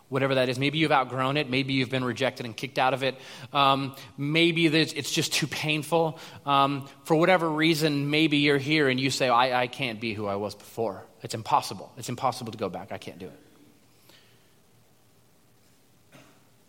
Whatever 0.10 0.36
that 0.36 0.50
is. 0.50 0.60
Maybe 0.60 0.78
you've 0.78 0.92
outgrown 0.92 1.38
it. 1.38 1.50
Maybe 1.50 1.74
you've 1.74 1.90
been 1.90 2.04
rejected 2.04 2.46
and 2.46 2.58
kicked 2.58 2.78
out 2.78 2.94
of 2.94 3.02
it. 3.02 3.16
Um, 3.54 3.96
maybe 4.18 4.66
it's 4.66 5.12
just 5.12 5.32
too 5.32 5.48
painful. 5.48 6.20
Um, 6.46 6.90
for 7.06 7.16
whatever 7.16 7.50
reason, 7.50 8.10
maybe 8.10 8.38
you're 8.38 8.58
here 8.58 8.90
and 8.90 9.00
you 9.00 9.10
say, 9.10 9.30
I, 9.30 9.62
I 9.62 9.68
can't 9.68 10.02
be 10.02 10.14
who 10.14 10.28
I 10.28 10.36
was 10.36 10.54
before. 10.54 11.06
It's 11.24 11.34
impossible. 11.34 11.94
It's 11.96 12.10
impossible 12.10 12.52
to 12.52 12.58
go 12.58 12.68
back. 12.68 12.92
I 12.92 12.98
can't 12.98 13.20
do 13.20 13.28
it. 13.28 13.40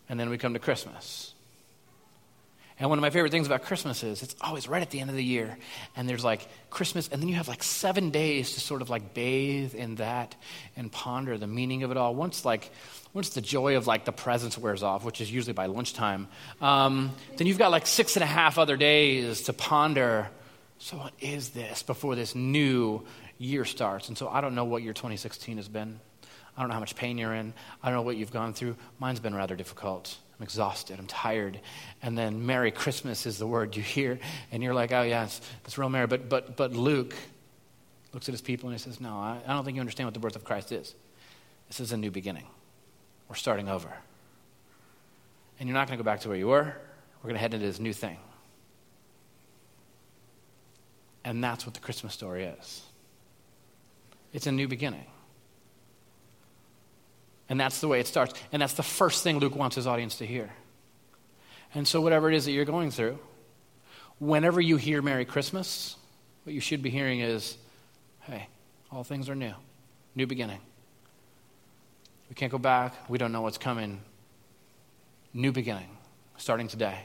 And 0.09 0.21
then 0.21 0.31
we 0.31 0.39
come 0.39 0.53
to 0.53 0.61
Christmas. 0.61 1.32
And 2.83 2.89
one 2.89 2.99
of 2.99 3.03
my 3.03 3.11
favorite 3.11 3.31
things 3.31 3.47
about 3.47 3.63
Christmas 3.63 4.03
is 4.03 4.25
it's 4.25 4.35
always 4.41 4.67
right 4.67 4.83
at 4.83 4.91
the 4.91 4.99
end 4.99 5.09
of 5.09 5.15
the 5.15 5.23
year. 5.23 5.57
And 5.95 6.09
there's 6.09 6.25
like 6.25 6.49
Christmas, 6.69 7.07
and 7.07 7.23
then 7.23 7.29
you 7.29 7.37
have 7.37 7.47
like 7.47 7.63
seven 7.63 8.11
days 8.11 8.55
to 8.55 8.61
sort 8.61 8.83
of 8.83 8.91
like 8.91 9.15
bathe 9.15 9.77
in 9.77 9.95
that 9.97 10.35
and 10.75 10.91
ponder 10.91 11.39
the 11.39 11.47
meaning 11.47 11.85
of 11.85 11.93
it 11.93 11.97
all. 11.97 12.13
Once 12.13 12.45
like 12.45 12.73
once 13.15 13.29
the 13.29 13.41
joy 13.41 13.77
of 13.77 13.87
like 13.87 14.05
the 14.05 14.11
presents 14.11 14.59
wears 14.59 14.83
off, 14.83 15.05
which 15.05 15.21
is 15.21 15.31
usually 15.31 15.53
by 15.53 15.67
lunchtime, 15.67 16.27
um, 16.61 17.13
then 17.37 17.47
you've 17.47 17.57
got 17.57 17.71
like 17.71 17.87
six 17.87 18.17
and 18.17 18.25
a 18.25 18.27
half 18.27 18.59
other 18.59 18.77
days 18.77 19.43
to 19.43 19.53
ponder. 19.53 20.29
So 20.81 20.97
what 20.97 21.13
is 21.21 21.51
this 21.51 21.85
before 21.85 22.17
this 22.17 22.35
new 22.35 23.07
year 23.39 23.65
starts? 23.65 24.09
And 24.09 24.19
so 24.19 24.29
I 24.29 24.41
don't 24.41 24.57
know 24.57 24.65
what 24.65 24.83
year 24.83 24.93
2016 24.93 25.57
has 25.59 25.69
been. 25.69 26.01
I 26.57 26.61
don't 26.61 26.69
know 26.69 26.75
how 26.75 26.81
much 26.81 26.97
pain 26.97 27.19
you're 27.19 27.35
in. 27.35 27.55
I 27.83 27.89
don't 27.89 27.97
know 27.97 28.03
what 28.03 28.17
you've 28.17 28.33
gone 28.33 28.53
through. 28.53 28.77
Mine's 28.99 29.21
been 29.21 29.35
rather 29.35 29.57
difficult. 29.57 30.17
I'm 30.39 30.43
exhausted. 30.43 30.99
I'm 30.99 31.07
tired. 31.07 31.61
And 32.03 32.17
then 32.17 32.45
Merry 32.45 32.71
Christmas 32.71 33.27
is 33.27 33.39
the 33.39 33.47
word 33.47 33.75
you 33.75 33.83
hear. 33.83 34.19
And 34.51 34.63
you're 34.63 34.75
like, 34.75 34.93
oh, 34.93 35.03
yeah, 35.03 35.25
it's, 35.25 35.41
it's 35.65 35.79
real 35.79 35.89
Merry. 35.89 36.07
But, 36.07 36.29
but, 36.29 36.57
but 36.57 36.73
Luke 36.73 37.15
looks 38.13 38.29
at 38.29 38.33
his 38.33 38.43
people 38.43 38.69
and 38.69 38.79
he 38.79 38.83
says, 38.83 39.01
no, 39.01 39.15
I, 39.15 39.39
I 39.47 39.53
don't 39.53 39.65
think 39.65 39.77
you 39.77 39.81
understand 39.81 40.07
what 40.07 40.15
the 40.15 40.21
birth 40.21 40.37
of 40.37 40.45
Christ 40.45 40.73
is. 40.73 40.95
This 41.69 41.81
is 41.81 41.93
a 41.93 41.97
new 41.97 42.11
beginning. 42.11 42.47
We're 43.29 43.37
starting 43.37 43.69
over. 43.69 43.89
And 45.59 45.69
you're 45.69 45.75
not 45.75 45.89
going 45.89 45.97
to 45.97 46.03
go 46.03 46.07
back 46.07 46.21
to 46.21 46.29
where 46.29 46.37
you 46.37 46.49
were. 46.49 46.65
We're 47.23 47.29
going 47.29 47.35
to 47.35 47.41
head 47.41 47.55
into 47.55 47.67
this 47.67 47.81
new 47.81 47.93
thing. 47.93 48.19
And 51.25 51.43
that's 51.43 51.65
what 51.65 51.75
the 51.75 51.81
Christmas 51.81 52.13
story 52.13 52.45
is 52.45 52.83
it's 54.33 54.47
a 54.47 54.53
new 54.53 54.67
beginning. 54.67 55.07
And 57.49 57.61
that's 57.61 57.81
the 57.81 57.89
way 57.89 58.01
it 58.01 58.07
starts. 58.07 58.35
And 58.53 58.63
that's 58.63 58.75
the 58.75 58.83
first 58.83 59.23
thing 59.23 59.39
Luke 59.39 59.57
wants 59.57 59.77
his 59.77 59.87
audience 59.87 60.17
to 60.19 60.27
hear. 60.27 60.51
And 61.75 61.87
so, 61.87 62.01
whatever 62.01 62.31
it 62.31 62.35
is 62.35 62.45
that 62.45 62.53
you're 62.53 62.65
going 62.65 62.91
through, 62.91 63.19
whenever 64.19 64.61
you 64.61 64.77
hear 64.77 65.03
Merry 65.03 65.25
Christmas, 65.25 65.97
what 66.45 66.55
you 66.55 66.61
should 66.61 66.83
be 66.83 66.91
hearing 66.91 67.21
is, 67.21 67.57
hey, 68.21 68.49
all 68.91 69.05
things 69.05 69.29
are 69.29 69.35
new, 69.35 69.55
new 70.15 70.27
beginning. 70.27 70.61
We 72.29 72.35
can't 72.35 72.53
go 72.53 72.59
back. 72.59 72.95
We 73.11 73.19
don't 73.19 73.33
know 73.33 73.43
what's 73.43 73.59
coming. 73.59 74.01
New 75.35 75.53
beginning, 75.53 75.89
starting 76.37 76.69
today. 76.69 76.99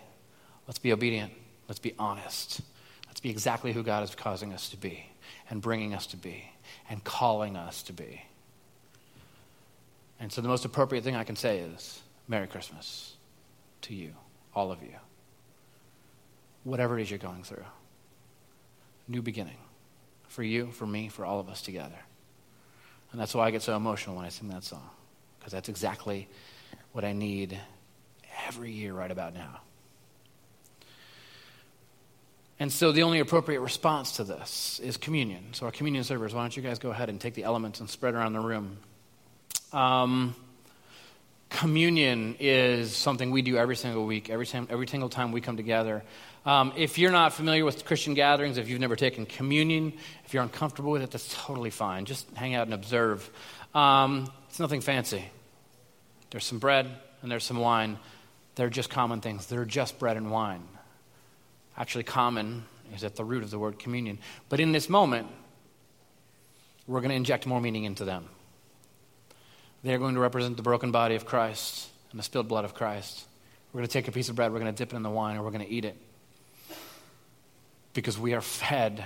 Let's 0.67 0.79
be 0.79 0.91
obedient. 0.91 1.31
Let's 1.67 1.79
be 1.79 1.93
honest. 1.97 2.61
Let's 3.07 3.19
be 3.19 3.29
exactly 3.29 3.73
who 3.73 3.83
God 3.83 4.03
is 4.03 4.15
causing 4.15 4.53
us 4.53 4.69
to 4.69 4.77
be 4.77 5.05
and 5.49 5.61
bringing 5.61 5.93
us 5.93 6.07
to 6.07 6.17
be 6.17 6.43
and 6.89 7.03
calling 7.03 7.55
us 7.55 7.83
to 7.83 7.93
be. 7.93 8.21
And 10.19 10.31
so 10.31 10.41
the 10.41 10.47
most 10.47 10.65
appropriate 10.65 11.03
thing 11.03 11.15
I 11.15 11.23
can 11.23 11.35
say 11.35 11.59
is 11.59 12.01
Merry 12.27 12.47
Christmas 12.47 13.15
to 13.83 13.93
you, 13.93 14.13
all 14.53 14.71
of 14.71 14.81
you. 14.81 14.95
Whatever 16.63 16.97
it 16.99 17.03
is 17.03 17.11
you're 17.11 17.19
going 17.19 17.43
through. 17.43 17.65
New 19.07 19.21
beginning. 19.21 19.57
For 20.27 20.43
you, 20.43 20.71
for 20.71 20.85
me, 20.85 21.07
for 21.07 21.25
all 21.25 21.39
of 21.39 21.49
us 21.49 21.61
together. 21.61 21.99
And 23.11 23.21
that's 23.21 23.33
why 23.33 23.45
I 23.45 23.51
get 23.51 23.61
so 23.61 23.75
emotional 23.75 24.15
when 24.15 24.25
I 24.25 24.29
sing 24.29 24.49
that 24.49 24.63
song. 24.63 24.89
because 25.39 25.53
that's 25.53 25.69
exactly 25.69 26.27
what 26.91 27.05
I 27.05 27.13
need 27.13 27.57
every 28.47 28.71
year 28.71 28.93
right 28.93 29.11
about 29.11 29.33
now. 29.33 29.61
And 32.59 32.71
so 32.71 32.91
the 32.91 33.03
only 33.03 33.19
appropriate 33.19 33.61
response 33.61 34.13
to 34.17 34.23
this 34.23 34.79
is 34.83 34.97
communion. 34.97 35.53
So, 35.53 35.67
our 35.67 35.71
communion 35.71 36.03
servers, 36.03 36.33
why 36.33 36.41
don't 36.41 36.57
you 36.57 36.63
guys 36.63 36.79
go 36.79 36.89
ahead 36.89 37.07
and 37.09 37.21
take 37.21 37.35
the 37.35 37.43
elements 37.43 37.79
and 37.79 37.89
spread 37.89 38.15
around 38.15 38.33
the 38.33 38.39
room? 38.39 38.77
Um, 39.73 40.35
communion 41.49 42.35
is 42.39 42.95
something 42.95 43.31
we 43.31 43.41
do 43.41 43.57
every 43.57 43.75
single 43.75 44.05
week, 44.05 44.29
every, 44.29 44.45
time, 44.45 44.67
every 44.69 44.87
single 44.87 45.09
time 45.09 45.31
we 45.31 45.41
come 45.41 45.57
together. 45.57 46.03
Um, 46.45 46.73
if 46.77 46.97
you're 46.97 47.11
not 47.11 47.33
familiar 47.33 47.65
with 47.65 47.83
Christian 47.85 48.13
gatherings, 48.13 48.57
if 48.57 48.69
you've 48.69 48.79
never 48.79 48.95
taken 48.95 49.25
communion, 49.25 49.93
if 50.25 50.33
you're 50.33 50.43
uncomfortable 50.43 50.91
with 50.91 51.01
it, 51.01 51.11
that's 51.11 51.33
totally 51.45 51.69
fine. 51.69 52.05
Just 52.05 52.29
hang 52.35 52.55
out 52.55 52.67
and 52.67 52.73
observe. 52.73 53.29
Um, 53.75 54.31
it's 54.49 54.59
nothing 54.59 54.81
fancy. 54.81 55.25
There's 56.29 56.45
some 56.45 56.59
bread 56.59 56.87
and 57.21 57.31
there's 57.31 57.43
some 57.43 57.57
wine. 57.57 57.97
They're 58.55 58.69
just 58.69 58.89
common 58.89 59.21
things. 59.21 59.47
They're 59.47 59.65
just 59.65 59.99
bread 59.99 60.17
and 60.17 60.31
wine. 60.31 60.63
Actually, 61.77 62.05
common 62.05 62.63
is 62.95 63.03
at 63.03 63.15
the 63.15 63.23
root 63.23 63.43
of 63.43 63.51
the 63.51 63.59
word 63.59 63.77
communion. 63.77 64.17
But 64.49 64.59
in 64.59 64.71
this 64.71 64.89
moment, 64.89 65.27
we're 66.87 67.01
going 67.01 67.09
to 67.09 67.15
inject 67.15 67.45
more 67.45 67.61
meaning 67.61 67.83
into 67.83 68.05
them. 68.05 68.29
They're 69.87 69.99
going 69.99 70.15
to 70.15 70.19
represent 70.19 70.57
the 70.57 70.63
broken 70.63 70.91
body 70.91 71.15
of 71.15 71.25
Christ 71.25 71.87
and 72.11 72.19
the 72.19 72.23
spilled 72.23 72.49
blood 72.49 72.65
of 72.65 72.73
Christ. 72.73 73.25
We're 73.71 73.79
going 73.79 73.87
to 73.87 73.93
take 73.93 74.09
a 74.09 74.11
piece 74.11 74.27
of 74.27 74.35
bread, 74.35 74.51
we're 74.51 74.59
going 74.59 74.73
to 74.73 74.77
dip 74.77 74.91
it 74.91 74.97
in 74.97 75.01
the 75.01 75.09
wine, 75.09 75.35
and 75.35 75.45
we're 75.45 75.51
going 75.51 75.65
to 75.65 75.71
eat 75.71 75.85
it. 75.85 75.95
Because 77.93 78.19
we 78.19 78.33
are 78.33 78.41
fed 78.41 79.05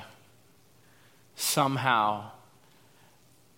somehow 1.36 2.32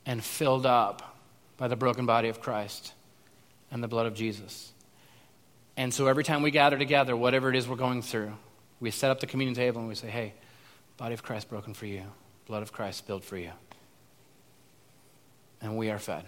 and 0.05 0.21
filled 0.21 0.65
up 0.65 1.15
by 1.55 1.69
the 1.69 1.77
broken 1.77 2.05
body 2.05 2.27
of 2.27 2.41
Christ 2.41 2.91
and 3.71 3.81
the 3.81 3.87
blood 3.87 4.05
of 4.05 4.15
Jesus. 4.15 4.73
And 5.77 5.93
so 5.93 6.07
every 6.07 6.25
time 6.25 6.41
we 6.41 6.51
gather 6.51 6.77
together, 6.77 7.15
whatever 7.15 7.49
it 7.49 7.55
is 7.55 7.69
we're 7.69 7.77
going 7.77 8.01
through, 8.01 8.33
we 8.81 8.91
set 8.91 9.11
up 9.11 9.21
the 9.21 9.27
communion 9.27 9.55
table 9.55 9.79
and 9.79 9.87
we 9.87 9.95
say, 9.95 10.09
hey, 10.09 10.33
body 10.97 11.13
of 11.13 11.23
Christ 11.23 11.47
broken 11.47 11.73
for 11.73 11.85
you, 11.85 12.03
blood 12.47 12.63
of 12.63 12.73
Christ 12.73 12.97
spilled 12.97 13.23
for 13.23 13.37
you. 13.37 13.51
And 15.61 15.77
we 15.77 15.89
are 15.89 15.99
fed. 15.99 16.25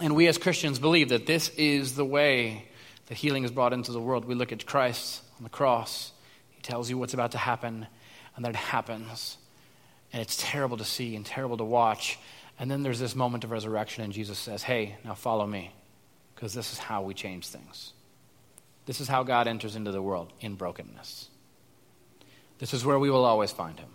And 0.00 0.14
we 0.14 0.26
as 0.26 0.36
Christians 0.36 0.78
believe 0.78 1.08
that 1.08 1.26
this 1.26 1.48
is 1.50 1.94
the 1.94 2.04
way 2.04 2.66
that 3.06 3.16
healing 3.16 3.44
is 3.44 3.50
brought 3.50 3.72
into 3.72 3.92
the 3.92 4.00
world. 4.00 4.24
We 4.24 4.34
look 4.34 4.52
at 4.52 4.66
Christ 4.66 5.22
on 5.38 5.44
the 5.44 5.50
cross, 5.50 6.12
He 6.50 6.62
tells 6.62 6.90
you 6.90 6.98
what's 6.98 7.14
about 7.14 7.32
to 7.32 7.38
happen, 7.38 7.86
and 8.34 8.44
then 8.44 8.50
it 8.50 8.56
happens. 8.56 9.38
And 10.12 10.22
it's 10.22 10.36
terrible 10.38 10.76
to 10.76 10.84
see 10.84 11.16
and 11.16 11.24
terrible 11.24 11.56
to 11.56 11.64
watch. 11.64 12.18
And 12.58 12.70
then 12.70 12.82
there's 12.82 12.98
this 12.98 13.14
moment 13.14 13.44
of 13.44 13.50
resurrection, 13.50 14.04
and 14.04 14.12
Jesus 14.12 14.38
says, 14.38 14.62
Hey, 14.62 14.96
now 15.04 15.14
follow 15.14 15.46
me, 15.46 15.72
because 16.34 16.54
this 16.54 16.72
is 16.72 16.78
how 16.78 17.02
we 17.02 17.14
change 17.14 17.48
things. 17.48 17.92
This 18.86 19.00
is 19.00 19.08
how 19.08 19.24
God 19.24 19.48
enters 19.48 19.76
into 19.76 19.92
the 19.92 20.02
world 20.02 20.32
in 20.40 20.54
brokenness. 20.54 21.28
This 22.58 22.72
is 22.72 22.84
where 22.84 22.98
we 22.98 23.10
will 23.10 23.24
always 23.24 23.52
find 23.52 23.78
Him. 23.78 23.90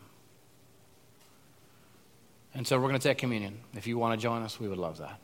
And 2.54 2.68
so 2.68 2.78
we're 2.78 2.90
going 2.90 3.00
to 3.00 3.08
take 3.08 3.18
communion. 3.18 3.60
If 3.74 3.88
you 3.88 3.98
want 3.98 4.20
to 4.20 4.22
join 4.22 4.42
us, 4.42 4.60
we 4.60 4.68
would 4.68 4.78
love 4.78 4.98
that. 4.98 5.20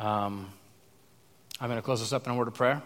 Um, 0.00 0.50
I'm 1.60 1.68
going 1.68 1.78
to 1.78 1.84
close 1.84 2.00
this 2.00 2.14
up 2.14 2.26
in 2.26 2.32
a 2.32 2.34
word 2.34 2.48
of 2.48 2.54
prayer. 2.54 2.82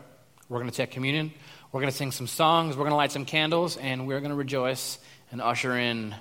We're 0.49 0.59
going 0.59 0.69
to 0.69 0.77
take 0.77 0.91
communion. 0.91 1.33
We're 1.71 1.81
going 1.81 1.93
to 1.93 1.97
sing 1.97 2.11
some 2.11 2.27
songs. 2.27 2.77
We're 2.77 2.83
going 2.83 2.91
to 2.91 2.97
light 2.97 3.13
some 3.13 3.25
candles, 3.25 3.77
and 3.77 4.09
we're 4.09 4.19
going 4.19 4.31
to 4.33 4.37
rejoice 4.37 4.99
and 5.31 5.41
usher 5.41 5.79
in 5.79 6.13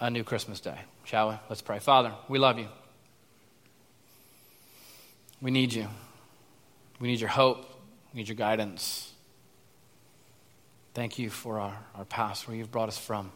a 0.00 0.10
new 0.10 0.24
Christmas 0.24 0.58
day. 0.58 0.76
Shall 1.04 1.28
we? 1.28 1.36
Let's 1.48 1.62
pray. 1.62 1.78
Father, 1.78 2.12
we 2.28 2.40
love 2.40 2.58
you. 2.58 2.66
We 5.40 5.52
need 5.52 5.72
you. 5.72 5.86
We 6.98 7.06
need 7.06 7.20
your 7.20 7.30
hope. 7.30 7.64
We 8.12 8.18
need 8.18 8.28
your 8.28 8.34
guidance. 8.34 9.12
Thank 10.92 11.20
you 11.20 11.30
for 11.30 11.60
our, 11.60 11.78
our 11.94 12.04
past, 12.04 12.48
where 12.48 12.56
you've 12.56 12.72
brought 12.72 12.88
us 12.88 12.98
from. 12.98 13.30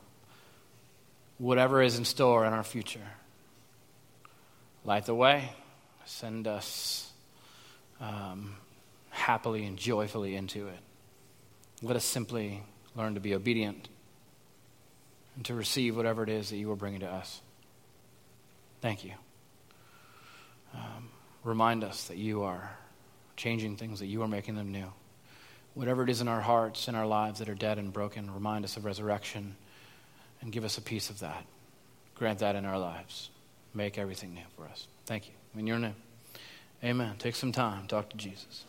Whatever 1.39 1.83
is 1.83 1.97
in 1.99 2.05
store 2.05 2.45
in 2.45 2.53
our 2.53 2.65
future, 2.65 3.07
light 4.85 5.07
the 5.07 5.15
way 5.15 5.51
send 6.11 6.49
us 6.49 7.11
um, 8.01 8.57
happily 9.11 9.65
and 9.65 9.79
joyfully 9.79 10.35
into 10.35 10.67
it. 10.67 10.79
Let 11.83 11.97
us 11.97 12.05
simply 12.05 12.63
learn 12.97 13.15
to 13.15 13.21
be 13.21 13.35
obedient 13.35 13.89
and 15.37 15.45
to 15.47 15.55
receive 15.55 15.97
whatever 15.97 16.23
it 16.23 16.29
is 16.29 16.51
that 16.51 16.57
you 16.57 16.71
are 16.73 16.77
bringing 16.77 17.01
to 17.01 17.07
us. 17.07 17.41
Thank 18.81 19.05
you. 19.05 19.13
Um, 20.75 21.11
remind 21.45 21.85
us 21.85 22.09
that 22.09 22.17
you 22.17 22.43
are 22.43 22.77
changing 23.37 23.77
things, 23.77 24.01
that 24.01 24.07
you 24.07 24.23
are 24.23 24.29
making 24.29 24.57
them 24.57 24.73
new. 24.73 24.93
Whatever 25.75 26.03
it 26.03 26.11
is 26.11 26.21
in 26.21 26.29
our 26.29 26.41
hearts, 26.41 26.89
in 26.89 26.95
our 26.95 27.07
lives 27.07 27.39
that 27.39 27.49
are 27.49 27.55
dead 27.55 27.79
and 27.79 27.93
broken, 27.93 28.33
remind 28.33 28.65
us 28.65 28.77
of 28.77 28.85
resurrection 28.85 29.55
and 30.41 30.51
give 30.51 30.65
us 30.65 30.77
a 30.77 30.83
piece 30.83 31.09
of 31.09 31.21
that. 31.21 31.45
Grant 32.17 32.41
that 32.41 32.57
in 32.57 32.65
our 32.65 32.79
lives. 32.79 33.31
Make 33.73 33.97
everything 33.97 34.35
new 34.35 34.43
for 34.57 34.65
us. 34.65 34.89
Thank 35.07 35.29
you. 35.29 35.40
In 35.57 35.67
your 35.67 35.79
name. 35.79 35.97
Amen. 36.83 37.17
Take 37.19 37.35
some 37.35 37.53
time. 37.53 37.87
Talk 37.87 38.09
to 38.11 38.17
Jesus. 38.17 38.65